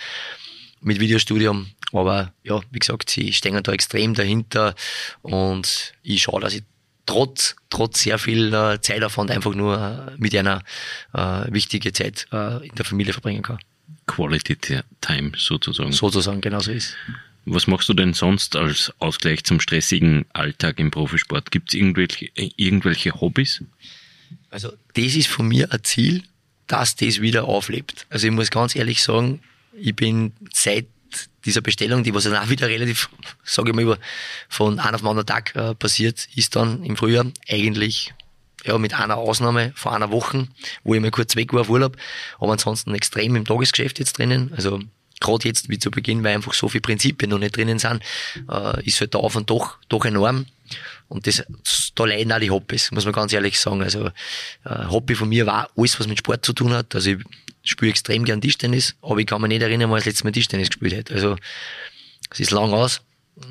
[0.82, 1.68] mit Videostudium.
[1.94, 4.76] Aber ja, wie gesagt, sie stehen da extrem dahinter
[5.22, 6.64] und ich schaue, dass ich
[7.06, 10.64] trotz, trotz sehr viel äh, Zeitaufwand einfach nur äh, mit einer
[11.14, 13.60] äh, wichtige Zeit äh, in der Familie verbringen kann.
[14.08, 14.58] Quality
[15.02, 15.92] Time sozusagen.
[15.92, 16.96] Sozusagen, genau so ist.
[17.46, 21.52] Was machst du denn sonst als Ausgleich zum stressigen Alltag im Profisport?
[21.52, 23.64] Gibt es irgendwelche, irgendwelche Hobbys?
[24.50, 26.24] Also das ist von mir ein Ziel,
[26.68, 28.06] dass das wieder auflebt.
[28.10, 29.42] Also ich muss ganz ehrlich sagen,
[29.74, 30.88] ich bin seit
[31.46, 33.10] dieser Bestellung, die was dann auch wieder relativ,
[33.44, 33.98] sage ich mal,
[34.48, 38.14] von einem auf den anderen Tag äh, passiert, ist dann im Frühjahr eigentlich
[38.64, 40.48] ja, mit einer Ausnahme vor einer Woche,
[40.84, 41.98] wo ich mal kurz weg war auf Urlaub,
[42.40, 44.54] aber ansonsten extrem im Tagesgeschäft jetzt drinnen.
[44.56, 44.80] Also
[45.22, 48.02] gerade jetzt wie zu Beginn, weil einfach so viele Prinzipien noch nicht drinnen sind,
[48.50, 50.46] äh, ist halt der Aufwand doch, doch enorm.
[51.08, 51.44] Und das,
[51.96, 53.84] da leiden auch die Hobbys, muss man ganz ehrlich sagen.
[53.84, 54.08] Also
[54.66, 56.96] äh, Hobby von mir war alles, was mit Sport zu tun hat.
[56.96, 57.20] Also ich
[57.64, 60.32] spiele extrem gern Tischtennis, aber ich kann mich nicht erinnern, wann ich das letzte Mal
[60.32, 61.14] Tischtennis gespielt hätte.
[61.14, 61.36] Also
[62.30, 63.02] es ist lang aus.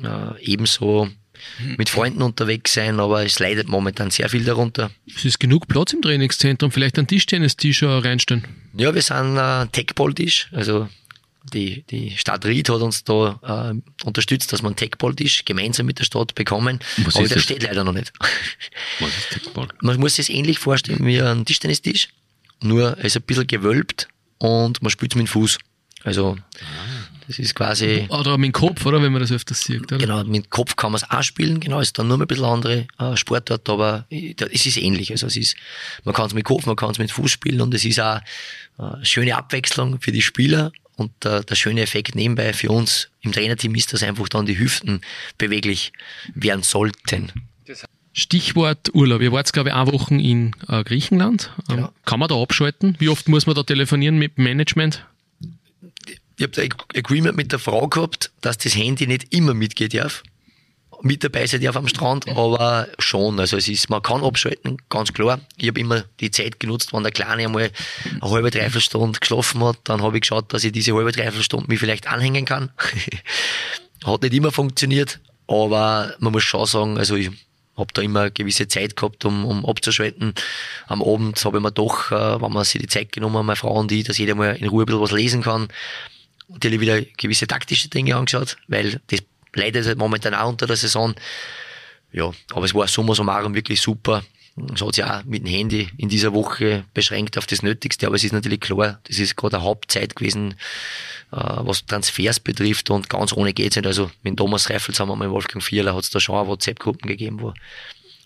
[0.03, 1.09] Äh, ebenso
[1.77, 4.91] mit Freunden unterwegs sein, aber es leidet momentan sehr viel darunter.
[5.15, 8.47] Es ist genug Platz im Trainingszentrum, vielleicht ein Tischtennis-Tisch reinstellen.
[8.73, 10.87] Ja, wir sind äh, Techball-Tisch, also
[11.43, 15.99] die, die Stadt Ried hat uns da äh, unterstützt, dass wir einen Techball-Tisch gemeinsam mit
[15.99, 16.79] der Stadt bekommen.
[16.97, 17.43] Was aber der das?
[17.43, 18.13] steht leider noch nicht.
[18.99, 19.67] Was ist Techball?
[19.81, 22.09] Man muss sich ähnlich vorstellen wie ein Tischtennistisch,
[22.61, 25.57] nur er ist ein bisschen gewölbt und man spielt mit dem Fuß.
[26.03, 26.37] Also
[27.27, 28.07] das ist quasi.
[28.09, 29.01] Oder mit dem Kopf, oder?
[29.01, 29.91] Wenn man das öfters sieht.
[29.91, 29.97] Oder?
[29.97, 32.45] Genau, mit dem Kopf kann man es auch spielen, genau, ist dann nur ein bisschen
[32.45, 35.11] andere äh, Sportart, aber äh, es ist ähnlich.
[35.11, 35.55] Also es ist,
[36.03, 38.19] man kann es mit Kopf, man kann es mit Fuß spielen und es ist auch
[38.77, 40.71] eine äh, schöne Abwechslung für die Spieler
[41.01, 44.57] und der, der schöne Effekt nebenbei für uns im Trainerteam ist, dass einfach dann die
[44.57, 45.01] Hüften
[45.37, 45.91] beweglich
[46.33, 47.31] werden sollten.
[48.13, 49.21] Stichwort Urlaub.
[49.21, 51.51] Ihr wart, glaube ich, eine Woche in äh, Griechenland.
[51.69, 51.91] Ähm, ja.
[52.05, 52.95] Kann man da abschalten?
[52.99, 55.05] Wie oft muss man da telefonieren mit dem Management?
[56.37, 56.61] Ich habe da
[56.97, 60.23] Agreement mit der Frau gehabt, dass das Handy nicht immer mitgeht darf
[61.03, 63.39] mit dabei sein darf am Strand, aber schon.
[63.39, 65.39] Also es ist, man kann abschalten, ganz klar.
[65.57, 67.71] Ich habe immer die Zeit genutzt, wenn der Kleine einmal
[68.21, 71.43] eine halbe, dreiviertel Stunde geschlafen hat, dann habe ich geschaut, dass ich diese halbe, dreiviertel
[71.43, 72.71] Stunde mich vielleicht anhängen kann.
[74.05, 77.31] hat nicht immer funktioniert, aber man muss schon sagen, also ich
[77.77, 80.33] habe da immer eine gewisse Zeit gehabt, um, um abzuschalten.
[80.87, 83.55] Am Abend habe ich mir doch, äh, wenn man sich die Zeit genommen hat, meine
[83.55, 85.67] Frau und ich, dass jeder mal in Ruhe ein bisschen was lesen kann.
[86.47, 89.21] Natürlich wieder gewisse taktische Dinge angeschaut, weil das
[89.53, 91.13] leidet halt momentan auch unter der Saison.
[92.11, 94.23] Ja, aber es war summa summarum wirklich super.
[94.73, 98.15] Es hat sich auch mit dem Handy in dieser Woche beschränkt auf das Nötigste, aber
[98.15, 100.55] es ist natürlich klar, das ist gerade eine Hauptzeit gewesen,
[101.31, 103.87] äh, was Transfers betrifft und ganz ohne geht's nicht.
[103.87, 107.41] Also mit Thomas Reifel zusammen mit Wolfgang Vierler hat es da schon auch WhatsApp-Gruppen gegeben,
[107.41, 107.53] wo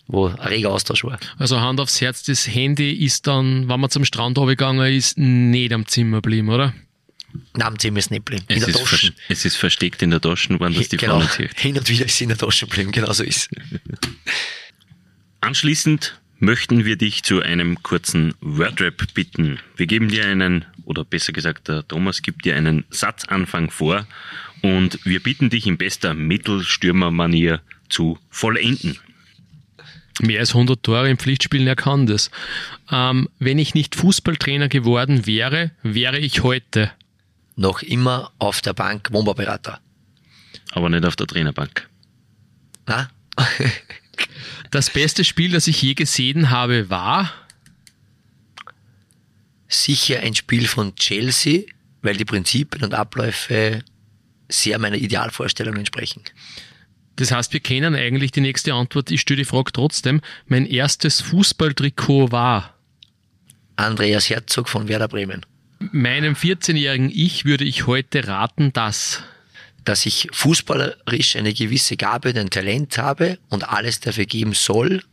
[0.08, 1.18] wo ein reger Austausch war.
[1.36, 5.72] Also Hand aufs Herz, das Handy ist dann, wenn man zum Strand gegangen ist, nicht
[5.72, 6.74] am Zimmer geblieben, oder?
[7.56, 8.44] Neben dem ist nicht geblieben.
[8.48, 11.42] In es, der ist es ist versteckt in der Tasche, wann das die genau, Frau
[11.42, 13.50] nicht Hin und wieder ist es in der Tasche geblieben, genau so ist
[15.40, 19.58] Anschließend möchten wir dich zu einem kurzen Wordrap bitten.
[19.76, 24.06] Wir geben dir einen, oder besser gesagt, der Thomas gibt dir einen Satzanfang vor
[24.62, 28.98] und wir bitten dich in bester Mittelstürmermanier zu vollenden.
[30.20, 32.30] Mehr als 100 Tore im Pflichtspielen, er kann das.
[32.90, 36.90] Ähm, wenn ich nicht Fußballtrainer geworden wäre, wäre ich heute
[37.56, 39.80] noch immer auf der Bank Wohnbauberater.
[40.72, 41.88] Aber nicht auf der Trainerbank.
[42.86, 43.10] Na?
[44.70, 47.32] das beste Spiel, das ich je gesehen habe, war?
[49.68, 51.62] Sicher ein Spiel von Chelsea,
[52.02, 53.82] weil die Prinzipien und Abläufe
[54.48, 56.22] sehr meiner Idealvorstellung entsprechen.
[57.16, 59.10] Das heißt, wir kennen eigentlich die nächste Antwort.
[59.10, 60.20] Ich stelle die Frage trotzdem.
[60.46, 62.74] Mein erstes Fußballtrikot war?
[63.76, 65.44] Andreas Herzog von Werder Bremen.
[65.78, 69.22] Meinem 14-jährigen Ich würde ich heute raten, dass
[69.84, 75.04] dass ich fußballerisch eine gewisse Gabe, ein Talent habe und alles dafür geben soll,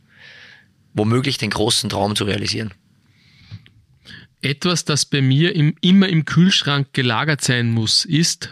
[0.94, 2.74] womöglich den großen Traum zu realisieren.
[4.42, 8.50] Etwas, das bei mir im, immer im Kühlschrank gelagert sein muss, ist?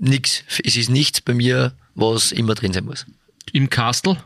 [0.00, 0.42] nix.
[0.64, 3.06] Es ist nichts bei mir, was immer drin sein muss.
[3.52, 4.16] Im Castle?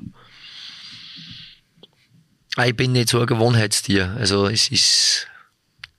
[2.56, 4.14] Ah, Ich bin nicht so ein Gewohnheitstier.
[4.18, 5.26] Also es ist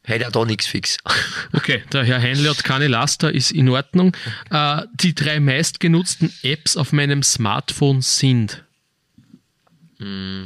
[0.04, 0.98] hätte auch da nichts fix.
[1.54, 4.16] Okay, der Herr Heinle hat keine Laster, ist in Ordnung.
[4.52, 8.64] Äh, die drei meistgenutzten Apps auf meinem Smartphone sind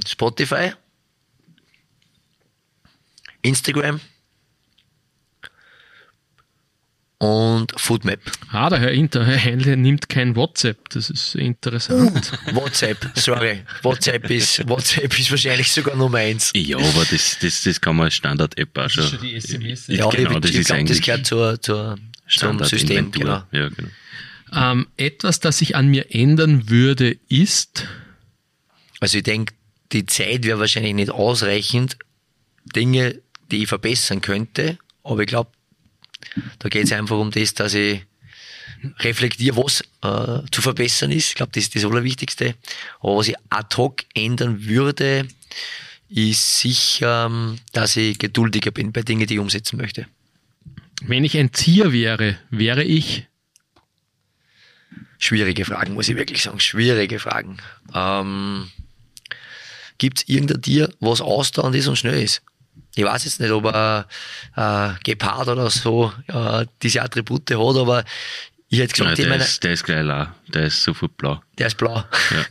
[0.07, 0.73] Spotify,
[3.41, 3.99] Instagram
[7.19, 8.19] und Foodmap.
[8.51, 10.89] Ah, der Herr, Inter, Herr Heinle nimmt kein WhatsApp.
[10.89, 12.31] Das ist interessant.
[12.53, 13.61] WhatsApp, sorry.
[13.83, 16.51] WhatsApp ist, WhatsApp ist wahrscheinlich sogar Nummer eins.
[16.55, 19.19] Ja, aber das, das, das kann man als Standard-App auch schon.
[19.21, 19.87] die SMS.
[19.87, 21.97] Ja, genau, ich, das ich ist glaube, das gehört zur, zur,
[22.29, 23.11] zum System.
[23.11, 23.43] Genau.
[23.51, 23.89] Ja, genau.
[24.53, 27.85] Ähm, etwas, das ich an mir ändern würde, ist.
[29.01, 29.53] Also ich denke,
[29.91, 31.97] die Zeit wäre wahrscheinlich nicht ausreichend,
[32.63, 35.51] Dinge, die ich verbessern könnte, aber ich glaube,
[36.59, 38.01] da geht es einfach um das, dass ich
[38.99, 41.29] reflektiere, was äh, zu verbessern ist.
[41.29, 42.55] Ich glaube, das ist das Allerwichtigste.
[43.01, 45.27] Aber was ich ad hoc ändern würde,
[46.09, 50.07] ist sicher, ähm, dass ich geduldiger bin bei Dingen, die ich umsetzen möchte.
[51.01, 53.25] Wenn ich ein Tier wäre, wäre ich.
[55.17, 56.59] Schwierige Fragen, muss ich wirklich sagen.
[56.59, 57.57] Schwierige Fragen.
[57.93, 58.71] Ähm,
[59.97, 62.41] Gibt es irgendein Tier, was ausdauernd ist und schnell ist?
[62.99, 64.07] Ich weiß jetzt nicht, ob er
[64.57, 68.03] äh, Gepard oder so äh, diese Attribute hat, aber
[68.67, 70.27] ich hätte gesagt, in der, meiner, ist, der ist gleich lau.
[70.49, 71.41] Der ist sofort blau.
[71.57, 71.95] der ist blau.
[72.31, 72.45] Ja.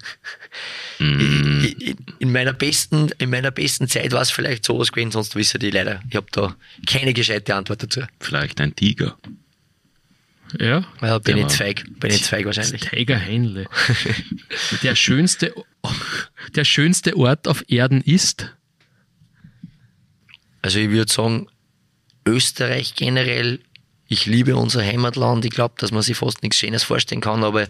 [1.06, 5.10] Mm, In, in, in, meiner besten, in meiner besten Zeit war es vielleicht sowas gewesen,
[5.12, 6.00] sonst wissen die leider.
[6.08, 8.00] Ich habe da keine gescheite Antwort dazu.
[8.20, 9.16] vielleicht ein Tiger.
[10.58, 12.80] Ja, Ja, bin Der ich war- Zweig, bin ich Zweig wahrscheinlich.
[12.90, 13.66] Tiger Heinle.
[14.82, 15.54] der, schönste,
[16.56, 18.54] der schönste Ort auf Erden ist.
[20.62, 21.48] Also ich würde sagen,
[22.26, 23.60] Österreich generell,
[24.06, 25.44] ich liebe unser Heimatland.
[25.44, 27.68] Ich glaube, dass man sich fast nichts Schönes vorstellen kann, aber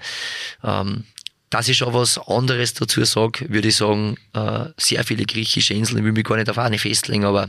[0.63, 1.05] ähm,
[1.51, 5.99] dass ich schon was anderes dazu sage, würde ich sagen, äh, sehr viele griechische Inseln.
[5.99, 7.49] Ich will mich gar nicht auf eine festlegen, aber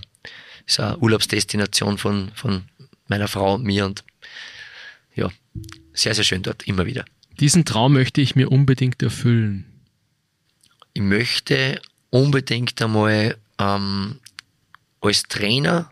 [0.65, 2.63] es ist eine Urlaubsdestination von, von
[3.07, 4.03] meiner Frau und mir und
[5.15, 5.29] ja,
[5.93, 7.05] sehr, sehr schön dort, immer wieder.
[7.39, 9.65] Diesen Traum möchte ich mir unbedingt erfüllen.
[10.93, 14.19] ich möchte unbedingt einmal ähm,
[15.01, 15.91] als Trainer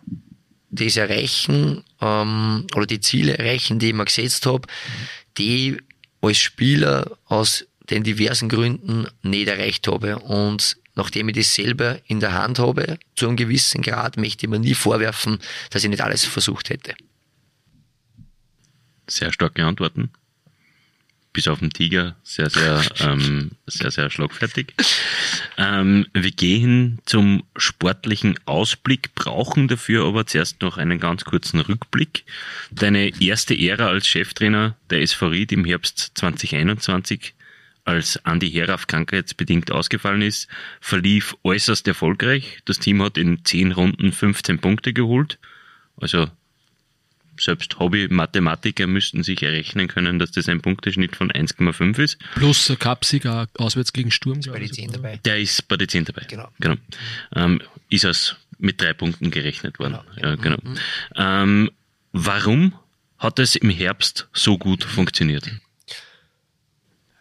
[0.69, 4.67] das erreichen ähm, oder die Ziele erreichen, die ich mir gesetzt habe,
[5.37, 5.77] die ich
[6.21, 10.19] als Spieler aus den diversen Gründen nicht erreicht habe.
[10.19, 14.49] Und nachdem ich das selber in der Hand habe, zu einem gewissen Grad, möchte ich
[14.49, 15.39] mir nie vorwerfen,
[15.69, 16.95] dass ich nicht alles versucht hätte.
[19.09, 20.11] Sehr starke Antworten.
[21.37, 24.73] Bis auf den Tiger sehr, sehr, ähm, sehr, sehr schlagfertig.
[25.55, 32.23] Ähm, wir gehen zum sportlichen Ausblick, brauchen dafür aber zuerst noch einen ganz kurzen Rückblick.
[32.71, 37.35] Deine erste Ära als Cheftrainer der SV Ried im Herbst 2021,
[37.85, 40.47] als Andi Heraff krankheitsbedingt ausgefallen ist,
[40.81, 42.61] verlief äußerst erfolgreich.
[42.65, 45.37] Das Team hat in 10 Runden 15 Punkte geholt.
[46.01, 46.31] Also
[47.39, 52.17] selbst Hobby-Mathematiker müssten sich errechnen können, dass das ein Punkteschnitt von 1,5 ist.
[52.35, 54.41] Plus auch auswärts gegen Sturm.
[54.41, 54.91] glaub ich sogar.
[54.93, 55.19] dabei.
[55.25, 56.25] Der ist bei den 10 dabei.
[56.27, 56.49] Genau.
[56.59, 56.75] genau.
[57.35, 59.99] Ähm, ist als mit drei Punkten gerechnet worden.
[60.15, 60.29] Genau.
[60.29, 60.57] Ja, genau.
[61.15, 61.71] Ähm,
[62.11, 62.73] warum
[63.17, 65.49] hat es im Herbst so gut funktioniert?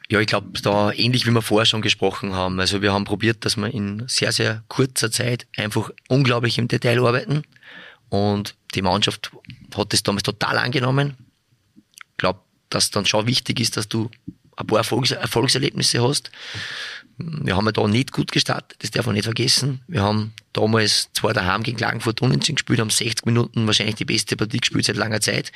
[0.08, 2.60] Ja, ich glaube, da ähnlich wie wir vorher schon gesprochen haben.
[2.60, 7.00] Also wir haben probiert, dass wir in sehr, sehr kurzer Zeit einfach unglaublich im Detail
[7.00, 7.42] arbeiten.
[8.08, 9.30] Und die Mannschaft
[9.76, 11.16] hat das damals total angenommen.
[12.12, 12.40] Ich glaube,
[12.70, 14.10] dass dann schon wichtig ist, dass du
[14.56, 16.30] ein paar Erfolgs Erfolgserlebnisse hast.
[17.18, 19.80] Wir haben ja da nicht gut gestartet, das darf man nicht vergessen.
[19.88, 24.36] Wir haben damals zwar daheim gegen Klagenfurt unentschieden gespielt, haben 60 Minuten wahrscheinlich die beste
[24.36, 25.50] Partie gespielt seit langer Zeit,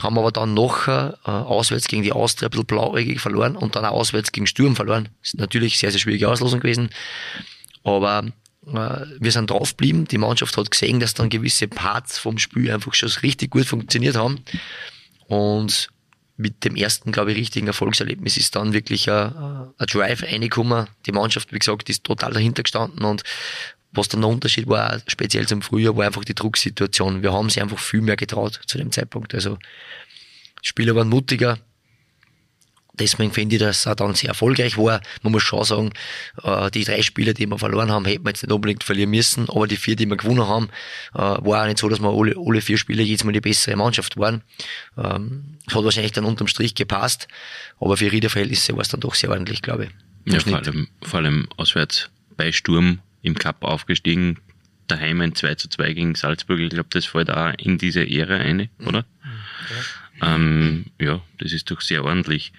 [0.00, 3.84] haben aber dann nachher äh, auswärts gegen die Austria ein bisschen blauäugig verloren und dann
[3.84, 5.08] auch auswärts gegen Sturm verloren.
[5.20, 6.90] Das ist natürlich sehr, sehr schwierige Auslosung gewesen.
[7.84, 8.24] Aber
[8.72, 10.06] wir sind draufgeblieben.
[10.06, 14.16] Die Mannschaft hat gesehen, dass dann gewisse Parts vom Spiel einfach schon richtig gut funktioniert
[14.16, 14.40] haben.
[15.26, 15.88] Und
[16.36, 20.86] mit dem ersten, glaube ich, richtigen Erfolgserlebnis ist dann wirklich ein, Drive reingekommen.
[21.06, 23.22] Die Mannschaft, wie gesagt, ist total dahinter gestanden und
[23.90, 27.22] was dann der Unterschied war, speziell zum Frühjahr, war einfach die Drucksituation.
[27.22, 29.34] Wir haben sie einfach viel mehr getraut zu dem Zeitpunkt.
[29.34, 29.58] Also,
[30.62, 31.58] Spieler waren mutiger.
[32.98, 35.00] Deswegen finde ich, dass er dann sehr erfolgreich war.
[35.22, 35.92] Man muss schon sagen,
[36.42, 39.48] äh, die drei Spiele, die wir verloren haben, hätten wir jetzt nicht unbedingt verlieren müssen.
[39.48, 40.68] Aber die vier, die wir gewonnen haben,
[41.14, 43.76] äh, war auch nicht so, dass wir alle, alle vier Spiele jedes Mal die bessere
[43.76, 44.42] Mannschaft waren.
[44.96, 47.28] Ähm, Es hat wahrscheinlich dann unterm Strich gepasst.
[47.80, 49.90] Aber für Riederverhältnisse war es dann doch sehr ordentlich, glaube ich.
[50.32, 54.38] Ja, vor allem, vor allem auswärts bei Sturm im Cup aufgestiegen,
[54.86, 56.58] daheim ein 2 zu 2 gegen Salzburg.
[56.60, 59.04] Ich glaube, das fällt auch in diese Ära eine, oder?
[60.22, 62.52] Ähm, ja, das ist doch sehr ordentlich.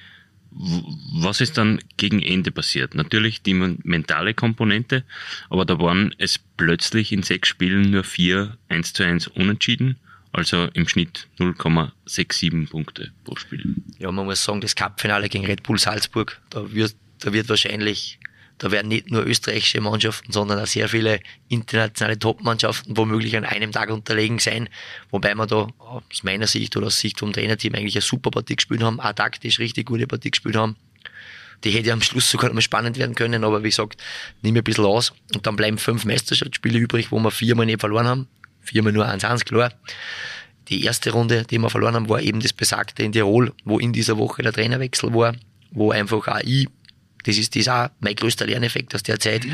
[0.51, 2.95] Was ist dann gegen Ende passiert?
[2.95, 5.03] Natürlich die mentale Komponente,
[5.49, 9.97] aber da waren es plötzlich in sechs Spielen nur vier 1 zu 1 unentschieden,
[10.31, 13.75] also im Schnitt 0,67 Punkte pro Spiel.
[13.99, 18.19] Ja, man muss sagen, das Cup-Finale gegen Red Bull Salzburg, da wird, da wird wahrscheinlich
[18.59, 23.71] da werden nicht nur österreichische Mannschaften, sondern auch sehr viele internationale Top-Mannschaften womöglich an einem
[23.71, 24.69] Tag unterlegen sein.
[25.11, 28.57] Wobei wir da aus meiner Sicht oder aus Sicht vom Trainerteam eigentlich eine super Partie
[28.57, 30.75] gespielt haben, auch taktisch richtig gute Partie gespielt haben.
[31.63, 34.01] Die hätte am Schluss sogar noch mal spannend werden können, aber wie gesagt,
[34.41, 35.13] nimm ein bisschen aus.
[35.33, 38.27] Und dann bleiben fünf Meisterschaftsspiele übrig, wo wir viermal nicht verloren haben.
[38.61, 39.71] Viermal nur 1-1, klar.
[40.67, 43.93] Die erste Runde, die wir verloren haben, war eben das Besagte in Tirol, wo in
[43.93, 45.35] dieser Woche der Trainerwechsel war,
[45.71, 46.67] wo einfach auch ich
[47.23, 49.45] das ist, das ist auch mein größter Lerneffekt aus der Zeit,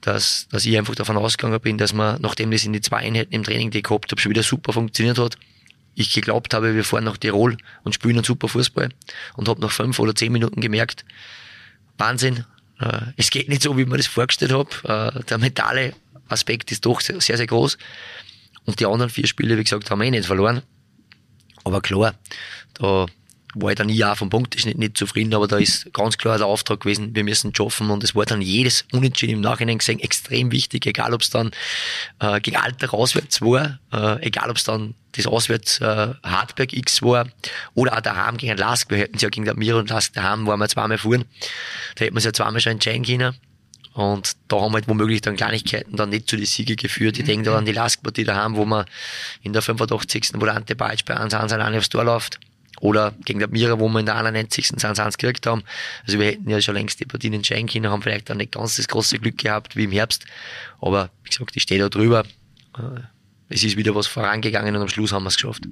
[0.00, 3.32] dass, dass ich einfach davon ausgegangen bin, dass man, nachdem das in die zwei Einheiten
[3.32, 5.36] im Training, die ich gehabt habe, schon wieder super funktioniert hat,
[5.94, 8.88] ich geglaubt habe, wir fahren nach Tirol und spielen einen super Fußball
[9.36, 11.04] und habe nach fünf oder zehn Minuten gemerkt,
[11.98, 12.44] Wahnsinn,
[12.80, 15.14] äh, es geht nicht so, wie man das vorgestellt habe.
[15.16, 15.94] Äh, der mentale
[16.28, 17.76] Aspekt ist doch sehr, sehr groß.
[18.64, 20.62] Und die anderen vier Spiele, wie gesagt, haben wir eh nicht verloren.
[21.64, 22.14] Aber klar,
[22.74, 23.06] da
[23.54, 26.80] war ich dann ja vom Punkteschnitt nicht zufrieden, aber da ist ganz klar der Auftrag
[26.80, 30.86] gewesen, wir müssen schaffen und es war dann jedes Unentschieden im Nachhinein gesehen extrem wichtig,
[30.86, 31.50] egal ob es dann
[32.20, 37.02] äh, gegen Alter auswärts war, äh, egal ob es dann das auswärts äh, Hartberg X
[37.02, 37.26] war
[37.74, 40.46] oder auch daheim gegen Lask, wir hätten es ja gegen der Mir und Lask daheim,
[40.46, 41.24] waren wir zweimal fuhren,
[41.96, 43.34] da hätten wir es ja zweimal schon entscheiden können.
[43.92, 47.18] Und da haben halt womöglich dann Kleinigkeiten dann nicht zu den Siege geführt.
[47.18, 48.84] Ich denke da an die Lask-Partie daheim, wo man
[49.42, 50.30] in der 85.
[50.34, 52.38] wo der Ante Balc bei 1-1 alleine aufs Tor läuft
[52.80, 54.84] oder gegen der Mira, wo wir in der 91.
[54.84, 55.62] 1 gekriegt haben.
[56.06, 58.76] Also wir hätten ja schon längst die Partien entscheiden können, haben vielleicht dann nicht ganz
[58.76, 60.24] das große Glück gehabt wie im Herbst.
[60.80, 62.24] Aber wie gesagt, ich stehe da drüber.
[62.76, 63.00] Äh,
[63.48, 65.64] es ist wieder was vorangegangen und am Schluss haben wir es geschafft.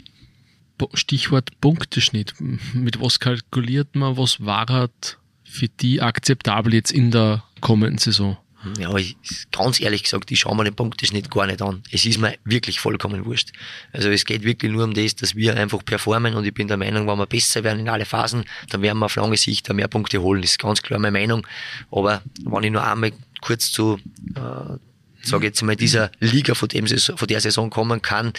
[0.95, 2.35] Stichwort Punkteschnitt.
[2.73, 4.17] Mit was kalkuliert man?
[4.17, 8.37] Was war halt für die akzeptabel jetzt in der kommenden Saison?
[8.79, 9.17] Ja, ich,
[9.53, 11.83] ganz ehrlich gesagt, ich schaue mir den Punkteschnitt gar nicht an.
[11.93, 13.53] Es ist mir wirklich vollkommen wurscht.
[13.93, 16.77] Also es geht wirklich nur um das, dass wir einfach performen und ich bin der
[16.77, 19.87] Meinung, wenn wir besser werden in alle Phasen, dann werden wir auf lange Sicht mehr
[19.87, 20.43] Punkte holen.
[20.43, 21.47] Das ist ganz klar meine Meinung.
[21.93, 23.99] Aber wenn ich nur einmal kurz zu,
[24.35, 24.79] äh,
[25.23, 28.33] sage jetzt mal, dieser Liga von, dem, von der Saison kommen kann,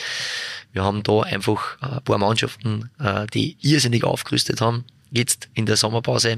[0.74, 5.78] wir haben da einfach ein paar Mannschaften, äh, die irrsinnig aufgerüstet haben, jetzt in der
[5.78, 6.38] Sommerpause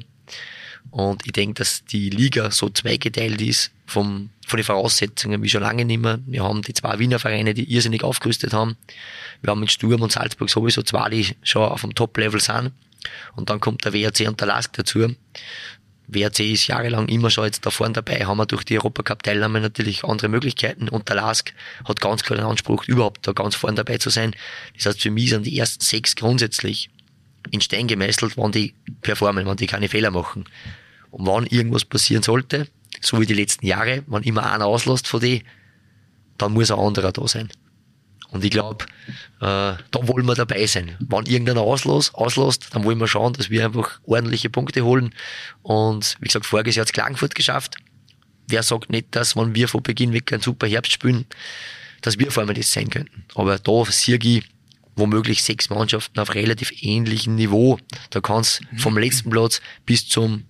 [0.89, 5.61] und ich denke, dass die Liga so zweigeteilt ist vom, von den Voraussetzungen wie schon
[5.61, 6.19] lange nicht mehr.
[6.25, 8.75] Wir haben die zwei Wiener Vereine, die irrsinnig aufgerüstet haben.
[9.41, 12.71] Wir haben mit Sturm und Salzburg sowieso zwei, die schon auf dem Top-Level sind.
[13.35, 15.15] Und dann kommt der WRC und der LASK dazu.
[16.07, 20.03] WRC ist jahrelang immer schon jetzt da vorne dabei, haben wir durch die Europacup-Teilnahme natürlich
[20.03, 21.53] andere Möglichkeiten und der LASK
[21.85, 24.35] hat ganz klar den Anspruch, überhaupt da ganz vorne dabei zu sein.
[24.75, 26.89] Das heißt, für mich sind die ersten sechs grundsätzlich
[27.51, 30.45] in Stein gemeißelt, wann die performen, wann die keine Fehler machen.
[31.11, 32.67] Und wann irgendwas passieren sollte,
[33.01, 35.43] so wie die letzten Jahre, wenn immer einer auslässt von die,
[36.37, 37.49] dann muss ein anderer da sein.
[38.31, 38.85] Und ich glaube,
[39.41, 40.95] äh, da wollen wir dabei sein.
[40.99, 45.13] Wenn irgendeiner auslässt, auslässt, dann wollen wir schauen, dass wir einfach ordentliche Punkte holen.
[45.63, 47.75] Und wie gesagt, voriges Jahr hat Klagenfurt geschafft.
[48.47, 51.25] Wer sagt nicht, dass, wenn wir von Beginn weg einen super Herbst spielen,
[52.01, 53.25] dass wir vor allem das sein könnten.
[53.35, 54.43] Aber da sehe ich
[54.95, 57.77] womöglich sechs Mannschaften auf relativ ähnlichem Niveau.
[58.09, 60.43] Da kann es vom letzten Platz bis zum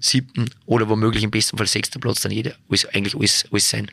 [0.00, 3.90] siebten oder womöglich im besten Fall sechsten Platz dann jeder alles, eigentlich alles, alles sein.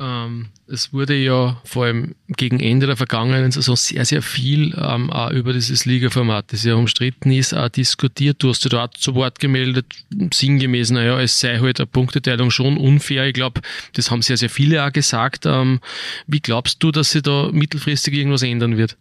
[0.00, 5.10] Ähm, es wurde ja vor allem gegen Ende der vergangenen Saison sehr, sehr viel ähm,
[5.10, 8.42] auch über dieses Liga-Format, das ja umstritten ist, auch diskutiert.
[8.42, 9.86] Du hast dich auch zu Wort gemeldet,
[10.32, 13.26] sinngemäß, naja, es sei halt eine Punkteteilung schon unfair.
[13.26, 13.60] Ich glaube,
[13.92, 15.44] das haben sehr, sehr viele auch gesagt.
[15.44, 15.80] Ähm,
[16.26, 18.96] wie glaubst du, dass sich da mittelfristig irgendwas ändern wird?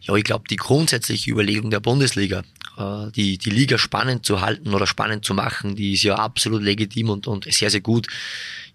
[0.00, 2.42] Ja, ich glaube, die grundsätzliche Überlegung der Bundesliga,
[2.78, 6.62] äh, die, die Liga spannend zu halten oder spannend zu machen, die ist ja absolut
[6.62, 8.06] legitim und, und sehr, sehr gut.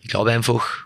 [0.02, 0.83] Ich glaube einfach,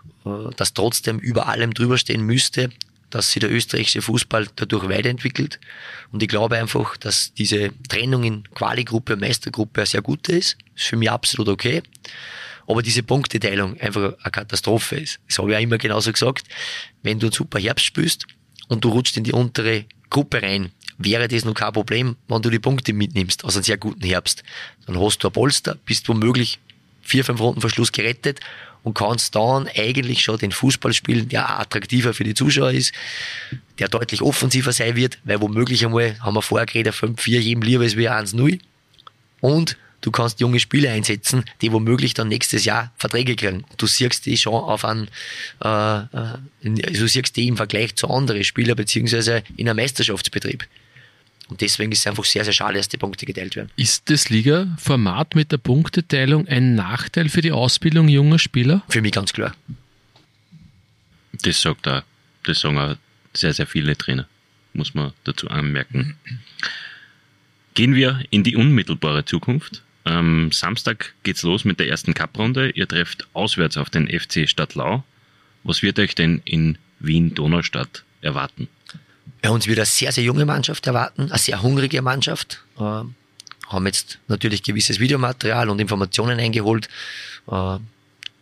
[0.56, 2.70] dass trotzdem über allem drüber stehen müsste,
[3.10, 5.58] dass sich der österreichische Fußball dadurch weiterentwickelt.
[6.12, 10.58] Und ich glaube einfach, dass diese Trennung in Quali-Gruppe und Meistergruppe sehr gute ist.
[10.74, 11.82] Das ist für mich absolut okay.
[12.66, 15.20] Aber diese Punkteteilung einfach eine Katastrophe ist.
[15.26, 16.46] Das habe ich ja immer genauso gesagt.
[17.02, 18.26] Wenn du einen super Herbst spielst
[18.68, 22.50] und du rutscht in die untere Gruppe rein, wäre das noch kein Problem, wenn du
[22.50, 24.42] die Punkte mitnimmst aus einem sehr guten Herbst.
[24.86, 26.58] Dann hast du ein Polster, bist womöglich
[27.00, 28.40] vier, fünf Runden Verschluss gerettet
[28.88, 32.92] und kannst dann eigentlich schon den Fußball spielen, der attraktiver für die Zuschauer ist,
[33.78, 37.84] der deutlich offensiver sein wird, weil womöglich einmal, haben wir vorher geredet, 5-4 jedem lieber
[37.84, 38.58] ist wie 1-0
[39.42, 43.64] und du kannst junge Spieler einsetzen, die womöglich dann nächstes Jahr Verträge kriegen.
[43.76, 45.08] Du siehst die schon auf einen,
[45.62, 50.66] äh, äh du siehst die im Vergleich zu anderen Spielern beziehungsweise in einem Meisterschaftsbetrieb.
[51.48, 53.70] Und deswegen ist es einfach sehr, sehr schade, dass die Punkte geteilt werden.
[53.76, 58.82] Ist das Liga-Format mit der Punkteteilung ein Nachteil für die Ausbildung junger Spieler?
[58.88, 59.54] Für mich ganz klar.
[61.42, 62.02] Das sagt auch,
[62.44, 62.96] das sagen auch
[63.32, 64.28] sehr, sehr viele Trainer,
[64.74, 66.16] muss man dazu anmerken.
[67.74, 69.82] Gehen wir in die unmittelbare Zukunft.
[70.04, 72.70] Am Samstag geht's los mit der ersten Cup-Runde.
[72.70, 75.04] Ihr trefft auswärts auf den FC Stadtlau.
[75.64, 78.68] Was wird euch denn in Wien-Donaustadt erwarten?
[79.42, 82.62] Bei uns wird eine sehr, sehr junge Mannschaft erwarten, eine sehr hungrige Mannschaft.
[82.78, 83.02] Äh,
[83.68, 86.88] haben jetzt natürlich gewisses Videomaterial und Informationen eingeholt.
[87.50, 87.78] Äh,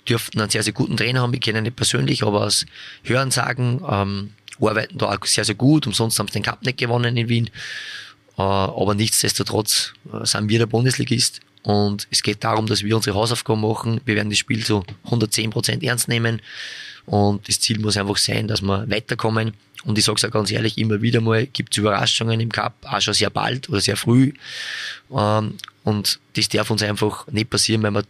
[0.08, 1.32] dürften einen sehr, sehr guten Trainer haben.
[1.32, 2.64] Wir kennen ihn nicht persönlich, aber aus
[3.02, 5.86] Hörensagen ähm, arbeiten da auch sehr, sehr gut.
[5.86, 7.50] Umsonst haben sie den Cup nicht gewonnen in Wien.
[8.38, 11.40] Äh, aber nichtsdestotrotz äh, sind wir der Bundesligist.
[11.62, 14.00] Und es geht darum, dass wir unsere Hausaufgaben machen.
[14.04, 16.40] Wir werden das Spiel zu 110 Prozent ernst nehmen.
[17.06, 19.54] Und das Ziel muss einfach sein, dass wir weiterkommen.
[19.84, 22.74] Und ich sage es auch ganz ehrlich, immer wieder mal gibt es Überraschungen im Cup,
[22.82, 24.32] auch schon sehr bald oder sehr früh.
[25.16, 25.54] Ähm,
[25.84, 28.04] und das darf uns einfach nicht passieren, weil wir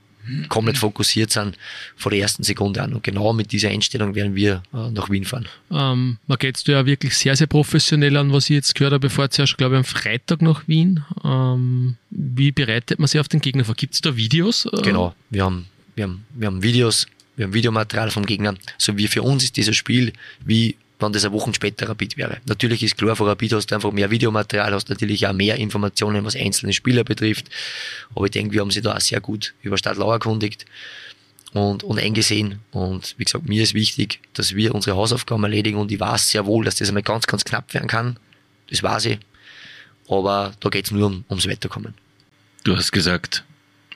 [0.49, 1.57] komplett fokussiert sind
[1.97, 2.95] vor der ersten Sekunde an.
[2.95, 5.47] Und genau mit dieser Einstellung werden wir äh, nach Wien fahren.
[5.71, 9.31] Ähm, man geht ja wirklich sehr, sehr professionell an, was ich jetzt gehört habe, bevor
[9.31, 11.05] zuerst, glaube ich, am Freitag nach Wien.
[11.25, 13.75] Ähm, wie bereitet man sich auf den Gegner vor?
[13.75, 14.67] Gibt es da Videos?
[14.67, 18.55] Äh, genau, wir haben, wir, haben, wir haben Videos, wir haben Videomaterial vom Gegner.
[18.79, 20.13] So wie für uns ist dieses Spiel
[20.45, 22.39] wie wenn das eine Woche später Rapid wäre.
[22.47, 26.25] Natürlich ist klar, vor Rapid hast du einfach mehr Videomaterial, hast natürlich auch mehr Informationen,
[26.25, 27.51] was einzelne Spieler betrifft.
[28.15, 30.65] Aber ich denke, wir haben sie da auch sehr gut über Stadtlau erkundigt
[31.53, 32.61] und, und eingesehen.
[32.71, 36.47] Und wie gesagt, mir ist wichtig, dass wir unsere Hausaufgaben erledigen und ich weiß sehr
[36.47, 38.19] wohl, dass das einmal ganz, ganz knapp werden kann.
[38.71, 39.19] Das weiß ich.
[40.09, 41.95] Aber da geht es nur um, ums Weiterkommen.
[42.65, 43.45] Du hast gesagt,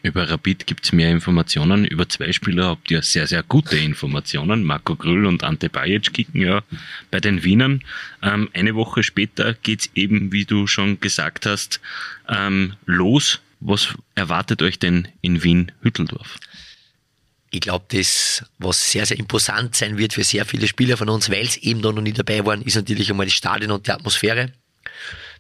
[0.03, 1.85] über Rapid gibt es mehr Informationen.
[1.85, 4.65] Über zwei Spieler habt ihr sehr, sehr gute Informationen.
[4.65, 6.63] Marco Grüll und Ante Bajic kicken ja
[7.11, 7.83] bei den Wienern.
[8.23, 11.81] Ähm, eine Woche später geht's eben, wie du schon gesagt hast,
[12.29, 13.41] ähm, los.
[13.61, 16.39] Was erwartet euch denn in Wien-Hütteldorf?
[17.51, 21.31] Ich glaube, das, was sehr, sehr imposant sein wird für sehr viele Spieler von uns,
[21.31, 24.53] weil sie eben noch nie dabei waren, ist natürlich einmal das Stadion und die Atmosphäre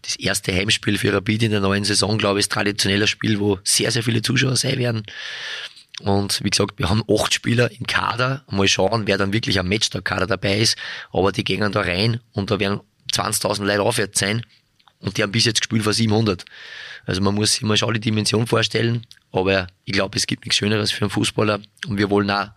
[0.02, 3.58] das erste Heimspiel für Rapid in der neuen Saison, glaube ich, ist traditioneller Spiel, wo
[3.64, 5.04] sehr, sehr viele Zuschauer sein werden.
[6.00, 8.42] Und wie gesagt, wir haben acht Spieler im Kader.
[8.50, 10.76] Mal schauen, wer dann wirklich am Matchtag-Kader dabei ist.
[11.12, 12.80] Aber die gehen da rein und da werden
[13.12, 14.44] 20.000 Leute aufwärts sein.
[15.00, 16.44] Und die haben bis jetzt gespielt vor 700.
[17.06, 19.06] Also man muss sich mal schon die Dimension vorstellen.
[19.32, 21.60] Aber ich glaube, es gibt nichts Schöneres für einen Fußballer.
[21.86, 22.48] Und wir wollen auch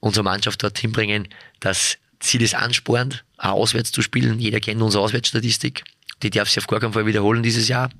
[0.00, 1.28] unsere Mannschaft dorthin bringen,
[1.60, 4.38] dass sie das anspornt, auch auswärts zu spielen.
[4.40, 5.84] Jeder kennt unsere Auswärtsstatistik.
[6.22, 7.90] Die darf sich auf gar keinen Fall wiederholen dieses Jahr.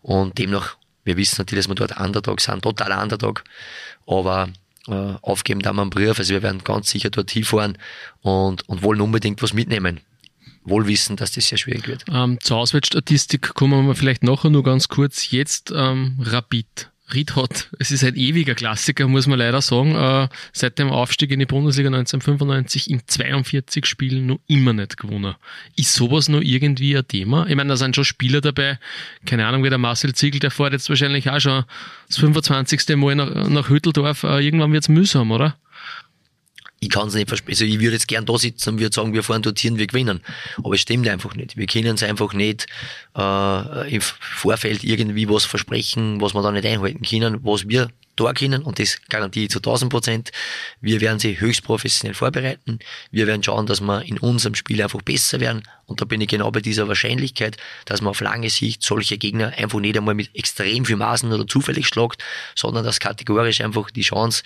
[0.00, 3.44] Und demnach, wir wissen natürlich, dass wir dort Underdog sind, totaler Underdog.
[4.06, 4.48] Aber
[4.88, 6.18] äh, aufgeben da mal einen Brief.
[6.18, 7.78] Also wir werden ganz sicher dort hinfahren
[8.20, 10.00] und, und wollen unbedingt was mitnehmen.
[10.64, 12.04] Wohl wissen, dass das sehr schwierig wird.
[12.12, 15.30] Ähm, zur Auswärtsstatistik kommen wir vielleicht nachher nur ganz kurz.
[15.30, 16.91] Jetzt ähm, Rapid.
[17.14, 21.30] Ried hat, es ist ein ewiger Klassiker, muss man leider sagen, äh, seit dem Aufstieg
[21.30, 25.34] in die Bundesliga 1995 in 42 Spielen noch immer nicht gewonnen.
[25.76, 27.46] Ist sowas noch irgendwie ein Thema?
[27.46, 28.78] Ich meine, da sind schon Spieler dabei,
[29.26, 31.64] keine Ahnung, wie der Marcel Ziegel, der fährt jetzt wahrscheinlich auch schon
[32.08, 32.96] das 25.
[32.96, 35.56] Mal nach, nach Hütteldorf, äh, irgendwann wird's mühsam, oder?
[36.82, 37.62] Ich kann es nicht versprechen.
[37.62, 40.20] Also ich würde jetzt gern da sitzen und würde sagen, wir fahren dorthin, wir gewinnen.
[40.58, 41.56] Aber es stimmt einfach nicht.
[41.56, 42.66] Wir können es einfach nicht
[43.16, 48.32] äh, im Vorfeld irgendwie was versprechen, was wir da nicht einhalten können, was wir da
[48.32, 50.32] können und das garantiere ich zu 1000 Prozent.
[50.80, 52.78] Wir werden sie höchst professionell vorbereiten.
[53.10, 56.28] Wir werden schauen, dass wir in unserem Spiel einfach besser werden und da bin ich
[56.28, 60.34] genau bei dieser Wahrscheinlichkeit, dass man auf lange Sicht solche Gegner einfach nicht einmal mit
[60.34, 62.22] extrem viel Maßen oder zufällig schlagt,
[62.54, 64.42] sondern dass kategorisch einfach die Chance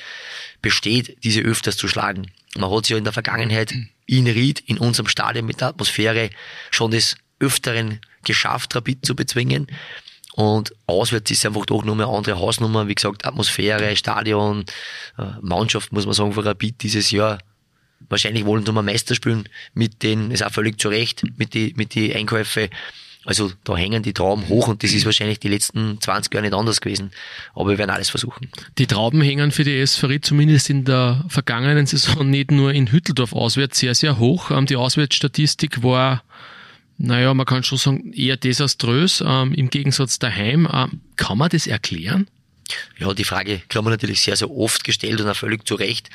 [0.60, 2.32] besteht, diese öfters zu schlagen.
[2.56, 3.74] Man hat es ja in der Vergangenheit
[4.06, 6.30] in Ried, in unserem Stadion mit der Atmosphäre
[6.70, 9.66] schon des Öfteren geschafft, Rapid zu bezwingen.
[10.36, 12.88] Und auswärts ist einfach doch nur eine andere Hausnummer.
[12.88, 14.66] Wie gesagt, Atmosphäre, Stadion,
[15.16, 17.38] äh, Mannschaft, muss man sagen, für Rapid dieses Jahr.
[18.10, 19.48] Wahrscheinlich wollen sie mal Meister spielen.
[19.72, 22.68] Mit denen ist auch völlig zu Recht, mit die, mit die Einkäufe.
[23.24, 26.54] Also da hängen die Trauben hoch und das ist wahrscheinlich die letzten 20 Jahre nicht
[26.54, 27.12] anders gewesen.
[27.54, 28.50] Aber wir werden alles versuchen.
[28.76, 33.32] Die Trauben hängen für die SV zumindest in der vergangenen Saison nicht nur in Hütteldorf
[33.32, 34.50] auswärts sehr, sehr hoch.
[34.50, 36.22] Ähm, die Auswärtsstatistik war
[36.98, 40.68] naja, man kann schon sagen, eher desaströs ähm, im Gegensatz daheim.
[40.72, 42.28] Ähm, kann man das erklären?
[42.98, 46.10] Ja, die Frage kann man natürlich sehr, sehr oft gestellt und auch völlig zu Recht.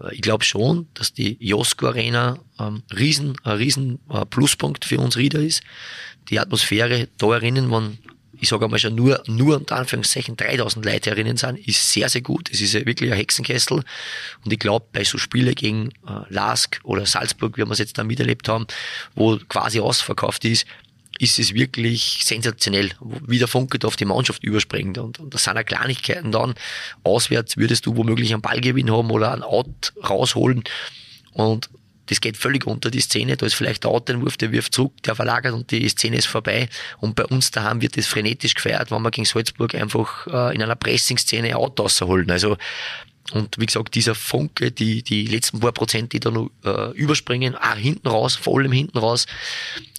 [0.00, 4.98] Äh, ich glaube schon, dass die Josko Arena ähm, riesen, ein riesen äh, Pluspunkt für
[4.98, 5.62] uns Rieder ist.
[6.30, 7.98] Die Atmosphäre da erinnern, wenn
[8.44, 12.20] ich sage einmal schon nur, nur unter Anführungszeichen 3000 Leute herinnen sind, ist sehr, sehr
[12.20, 12.50] gut.
[12.52, 13.82] Es ist wirklich ein Hexenkessel.
[14.44, 17.96] Und ich glaube, bei so Spielen gegen äh, Lask oder Salzburg, wie wir es jetzt
[17.96, 18.66] da miterlebt haben,
[19.14, 20.66] wo quasi ausverkauft ist,
[21.18, 22.90] ist es wirklich sensationell,
[23.26, 24.98] wie der Funke auf die Mannschaft überspringt.
[24.98, 26.54] Und, und das sind auch Kleinigkeiten dann.
[27.02, 30.64] Auswärts würdest du womöglich einen Ballgewinn haben oder einen Out rausholen.
[31.32, 31.70] Und
[32.06, 33.36] das geht völlig unter die Szene.
[33.36, 36.68] Da ist vielleicht der Outentwurf, der wirft zurück, der verlagert und die Szene ist vorbei.
[36.98, 40.62] Und bei uns daheim wird das frenetisch gefeiert, wenn wir gegen Salzburg einfach äh, in
[40.62, 42.30] einer Pressing-Szene Out rausholen.
[42.30, 42.56] Also
[43.32, 47.54] und wie gesagt, dieser Funke, die, die letzten paar Prozent, die da noch äh, überspringen,
[47.54, 49.26] auch hinten raus, vor allem hinten raus,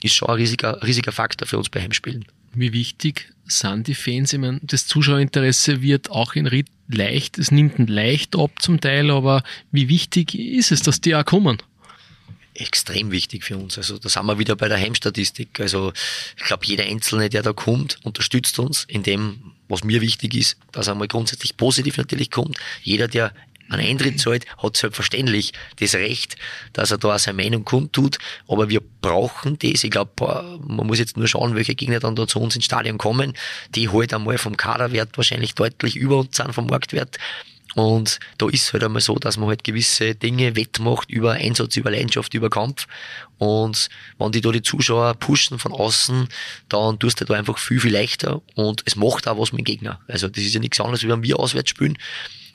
[0.03, 2.26] ist schon ein riesiger, riesiger Faktor für uns bei Heimspielen.
[2.53, 4.32] Wie wichtig sind die Fans?
[4.32, 9.10] Ich meine, das Zuschauerinteresse wird auch in Ried leicht, es nimmt leicht ab zum Teil,
[9.10, 11.58] aber wie wichtig ist es, dass die auch kommen?
[12.56, 13.78] Extrem wichtig für uns.
[13.78, 15.60] Also da sind wir wieder bei der Heimstatistik.
[15.60, 15.93] Also
[16.38, 20.58] ich glaube, jeder Einzelne, der da kommt, unterstützt uns in dem, was mir wichtig ist,
[20.72, 22.58] dass er mal grundsätzlich positiv natürlich kommt.
[22.84, 23.34] Jeder, der
[23.70, 26.36] einen Eintritt zahlt, hat selbstverständlich das Recht,
[26.74, 28.20] dass er da seine Meinung kundtut.
[28.47, 29.84] Aber wir brauchen das.
[29.84, 32.97] Ich glaube, man muss jetzt nur schauen, welche Gegner dann da zu uns ins Stadion
[32.97, 33.34] kommen,
[33.74, 37.18] die halt einmal vom Kaderwert wahrscheinlich deutlich über uns sind, vom Marktwert.
[37.76, 41.91] Und da ist halt einmal so, dass man halt gewisse Dinge wettmacht über Einsatz, über
[41.91, 42.88] Leidenschaft, über Kampf.
[43.38, 46.30] Und wenn die da die Zuschauer pushen von außen,
[46.69, 48.41] dann tust du da einfach viel, viel leichter.
[48.55, 49.99] Und es macht auch was mit dem Gegner.
[50.07, 51.97] Also das ist ja nichts anderes, wie wenn wir auswärts spielen.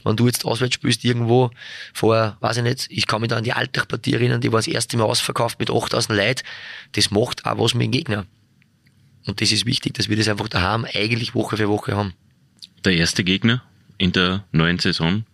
[0.04, 1.50] Wenn du jetzt auswärts spielst irgendwo
[1.92, 4.68] vor, weiß ich nicht, ich kann mich da an die Alltagpartie erinnern, die war das
[4.68, 6.42] erste Mal ausverkauft mit 8000 Leuten.
[6.92, 8.24] Das macht auch was mit dem Gegner.
[9.26, 12.14] Und das ist wichtig, dass wir das einfach daheim eigentlich Woche für Woche haben.
[12.86, 13.62] Der erste Gegner
[14.00, 15.26] in der neuen Saison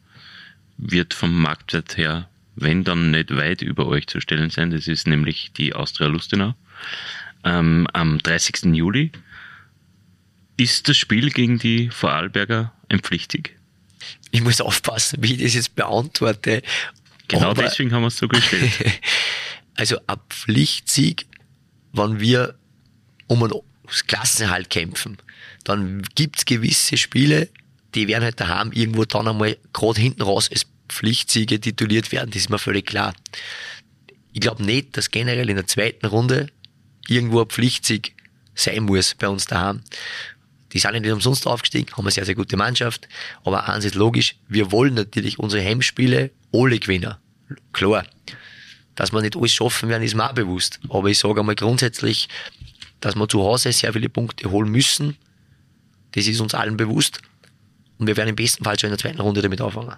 [0.77, 4.73] wird vom Marktwert her, wenn dann nicht weit über euch zu stellen sein.
[4.73, 6.57] Das ist nämlich die Austria Lustenau.
[7.45, 8.75] Ähm, am 30.
[8.75, 9.13] Juli
[10.57, 13.57] ist das Spiel gegen die Vorarlberger ein Pflichtig?
[14.33, 16.63] Ich muss aufpassen, wie ich das jetzt beantworte.
[17.29, 18.73] Genau Aber deswegen haben wir es so gestellt.
[19.77, 21.27] also ein Pflichtsieg,
[21.93, 22.57] wenn wir
[23.29, 23.61] um einen
[24.09, 25.19] Klassenhalt kämpfen,
[25.63, 27.49] dann gibt es gewisse Spiele,
[27.97, 32.43] die werden halt daheim irgendwo dann einmal gerade hinten raus als Pflichtsiege tituliert werden, das
[32.43, 33.15] ist mir völlig klar.
[34.33, 36.49] Ich glaube nicht, dass generell in der zweiten Runde
[37.09, 38.15] irgendwo ein Pflichtsieg
[38.55, 39.83] sein muss bei uns daheim.
[40.73, 43.09] Die sind nicht umsonst aufgestiegen, haben eine sehr, sehr gute Mannschaft.
[43.45, 47.15] Aber eins ist logisch, wir wollen natürlich unsere Heimspiele alle gewinnen.
[47.73, 48.05] Klar.
[48.95, 50.81] Dass wir nicht alles schaffen werden, ist mir auch bewusst.
[50.89, 52.29] Aber ich sage einmal grundsätzlich,
[53.01, 55.17] dass wir zu Hause sehr viele Punkte holen müssen.
[56.13, 57.21] Das ist uns allen bewusst.
[57.99, 59.95] Und wir werden im besten Fall schon in der zweiten Runde damit anfangen.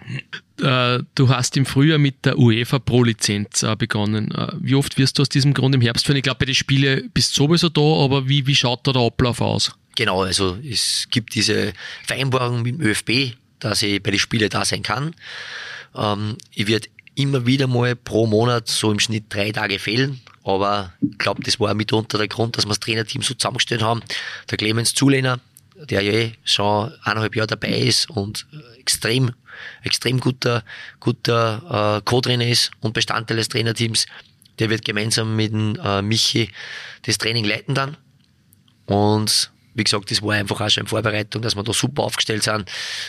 [0.63, 4.31] Äh, du hast im Frühjahr mit der UEFA Pro-Lizenz äh, begonnen.
[4.33, 6.17] Äh, wie oft wirst du aus diesem Grund im Herbst führen?
[6.17, 9.03] Ich glaube, bei den Spielen bist du sowieso da, aber wie, wie schaut da der
[9.03, 9.73] Ablauf aus?
[9.97, 11.73] Genau, also es gibt diese
[12.07, 15.15] Vereinbarung mit dem ÖFB, dass ich bei den Spielen da sein kann.
[15.97, 20.21] Ähm, ich werde immer wieder mal pro Monat so im Schnitt drei Tage fehlen.
[20.45, 24.03] Aber ich glaube, das war mitunter der Grund, dass wir das Trainerteam so zusammengestellt haben.
[24.51, 25.41] Der Clemens Zulehner,
[25.85, 28.47] der ja eh schon eineinhalb Jahre dabei ist und
[28.79, 29.33] extrem,
[29.83, 30.65] extrem guter,
[31.01, 34.07] guter äh, Co-Trainer ist und Bestandteil des Trainerteams,
[34.59, 36.51] der wird gemeinsam mit dem äh, Michi
[37.03, 37.97] das Training leiten dann.
[38.87, 42.43] Und wie gesagt, das war einfach auch schon in Vorbereitung, dass wir da super aufgestellt
[42.43, 42.69] sind,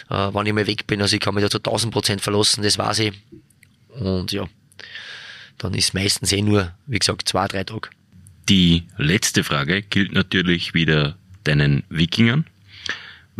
[0.09, 1.01] äh, wann ich mal weg bin.
[1.01, 3.13] Also ich kann mich da zu 1000 Prozent verlassen, das weiß ich.
[3.89, 4.47] Und ja,
[5.57, 7.89] dann ist meistens eh nur, wie gesagt, zwei, drei Tage.
[8.47, 12.45] Die letzte Frage gilt natürlich wieder deinen Wikingern.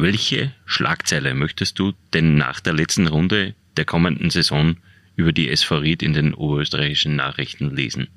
[0.02, 4.78] Welche Schlagzeile möchtest du denn nach der letzten Runde der kommenden Saison
[5.18, 8.08] über die SV Ried in den oberösterreichischen Nachrichten lesen?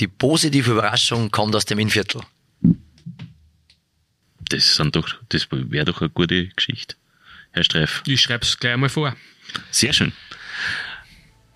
[0.00, 2.22] Die positive Überraschung kommt aus dem Innviertel.
[4.50, 6.96] Das, sind doch, das wäre doch eine gute Geschichte,
[7.52, 8.02] Herr Streff.
[8.04, 9.14] Ich schreibe es gleich mal vor.
[9.70, 10.10] Sehr schön.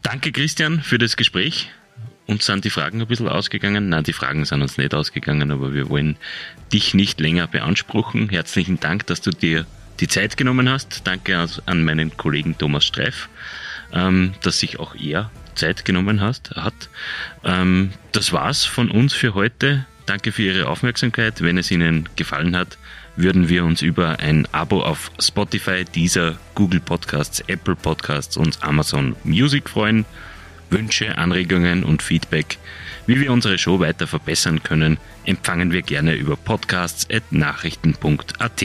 [0.02, 1.70] Danke, Christian, für das Gespräch.
[2.26, 3.88] Uns sind die Fragen ein bisschen ausgegangen.
[3.88, 6.16] Nein, die Fragen sind uns nicht ausgegangen, aber wir wollen
[6.72, 8.28] dich nicht länger beanspruchen.
[8.28, 9.66] Herzlichen Dank, dass du dir
[10.00, 11.02] die Zeit genommen hast.
[11.04, 13.28] Danke an meinen Kollegen Thomas Streif,
[13.92, 16.88] ähm, dass sich auch er Zeit genommen hast, hat.
[17.44, 19.86] Ähm, das war's von uns für heute.
[20.06, 21.42] Danke für Ihre Aufmerksamkeit.
[21.42, 22.78] Wenn es Ihnen gefallen hat,
[23.16, 29.16] würden wir uns über ein Abo auf Spotify, Deezer, Google Podcasts, Apple Podcasts und Amazon
[29.24, 30.04] Music freuen.
[30.72, 32.58] Wünsche, Anregungen und Feedback,
[33.06, 38.64] wie wir unsere Show weiter verbessern können, empfangen wir gerne über podcasts.nachrichten.at.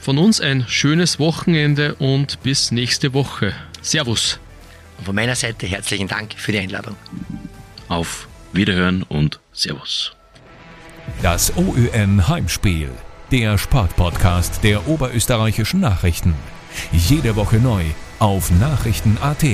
[0.00, 3.54] Von uns ein schönes Wochenende und bis nächste Woche.
[3.80, 4.38] Servus.
[4.98, 6.96] Und von meiner Seite herzlichen Dank für die Einladung.
[7.88, 10.12] Auf Wiederhören und Servus.
[11.22, 12.90] Das OÜN Heimspiel,
[13.30, 16.34] der Sportpodcast der oberösterreichischen Nachrichten.
[16.92, 17.84] Jede Woche neu
[18.18, 19.44] auf Nachrichten.at.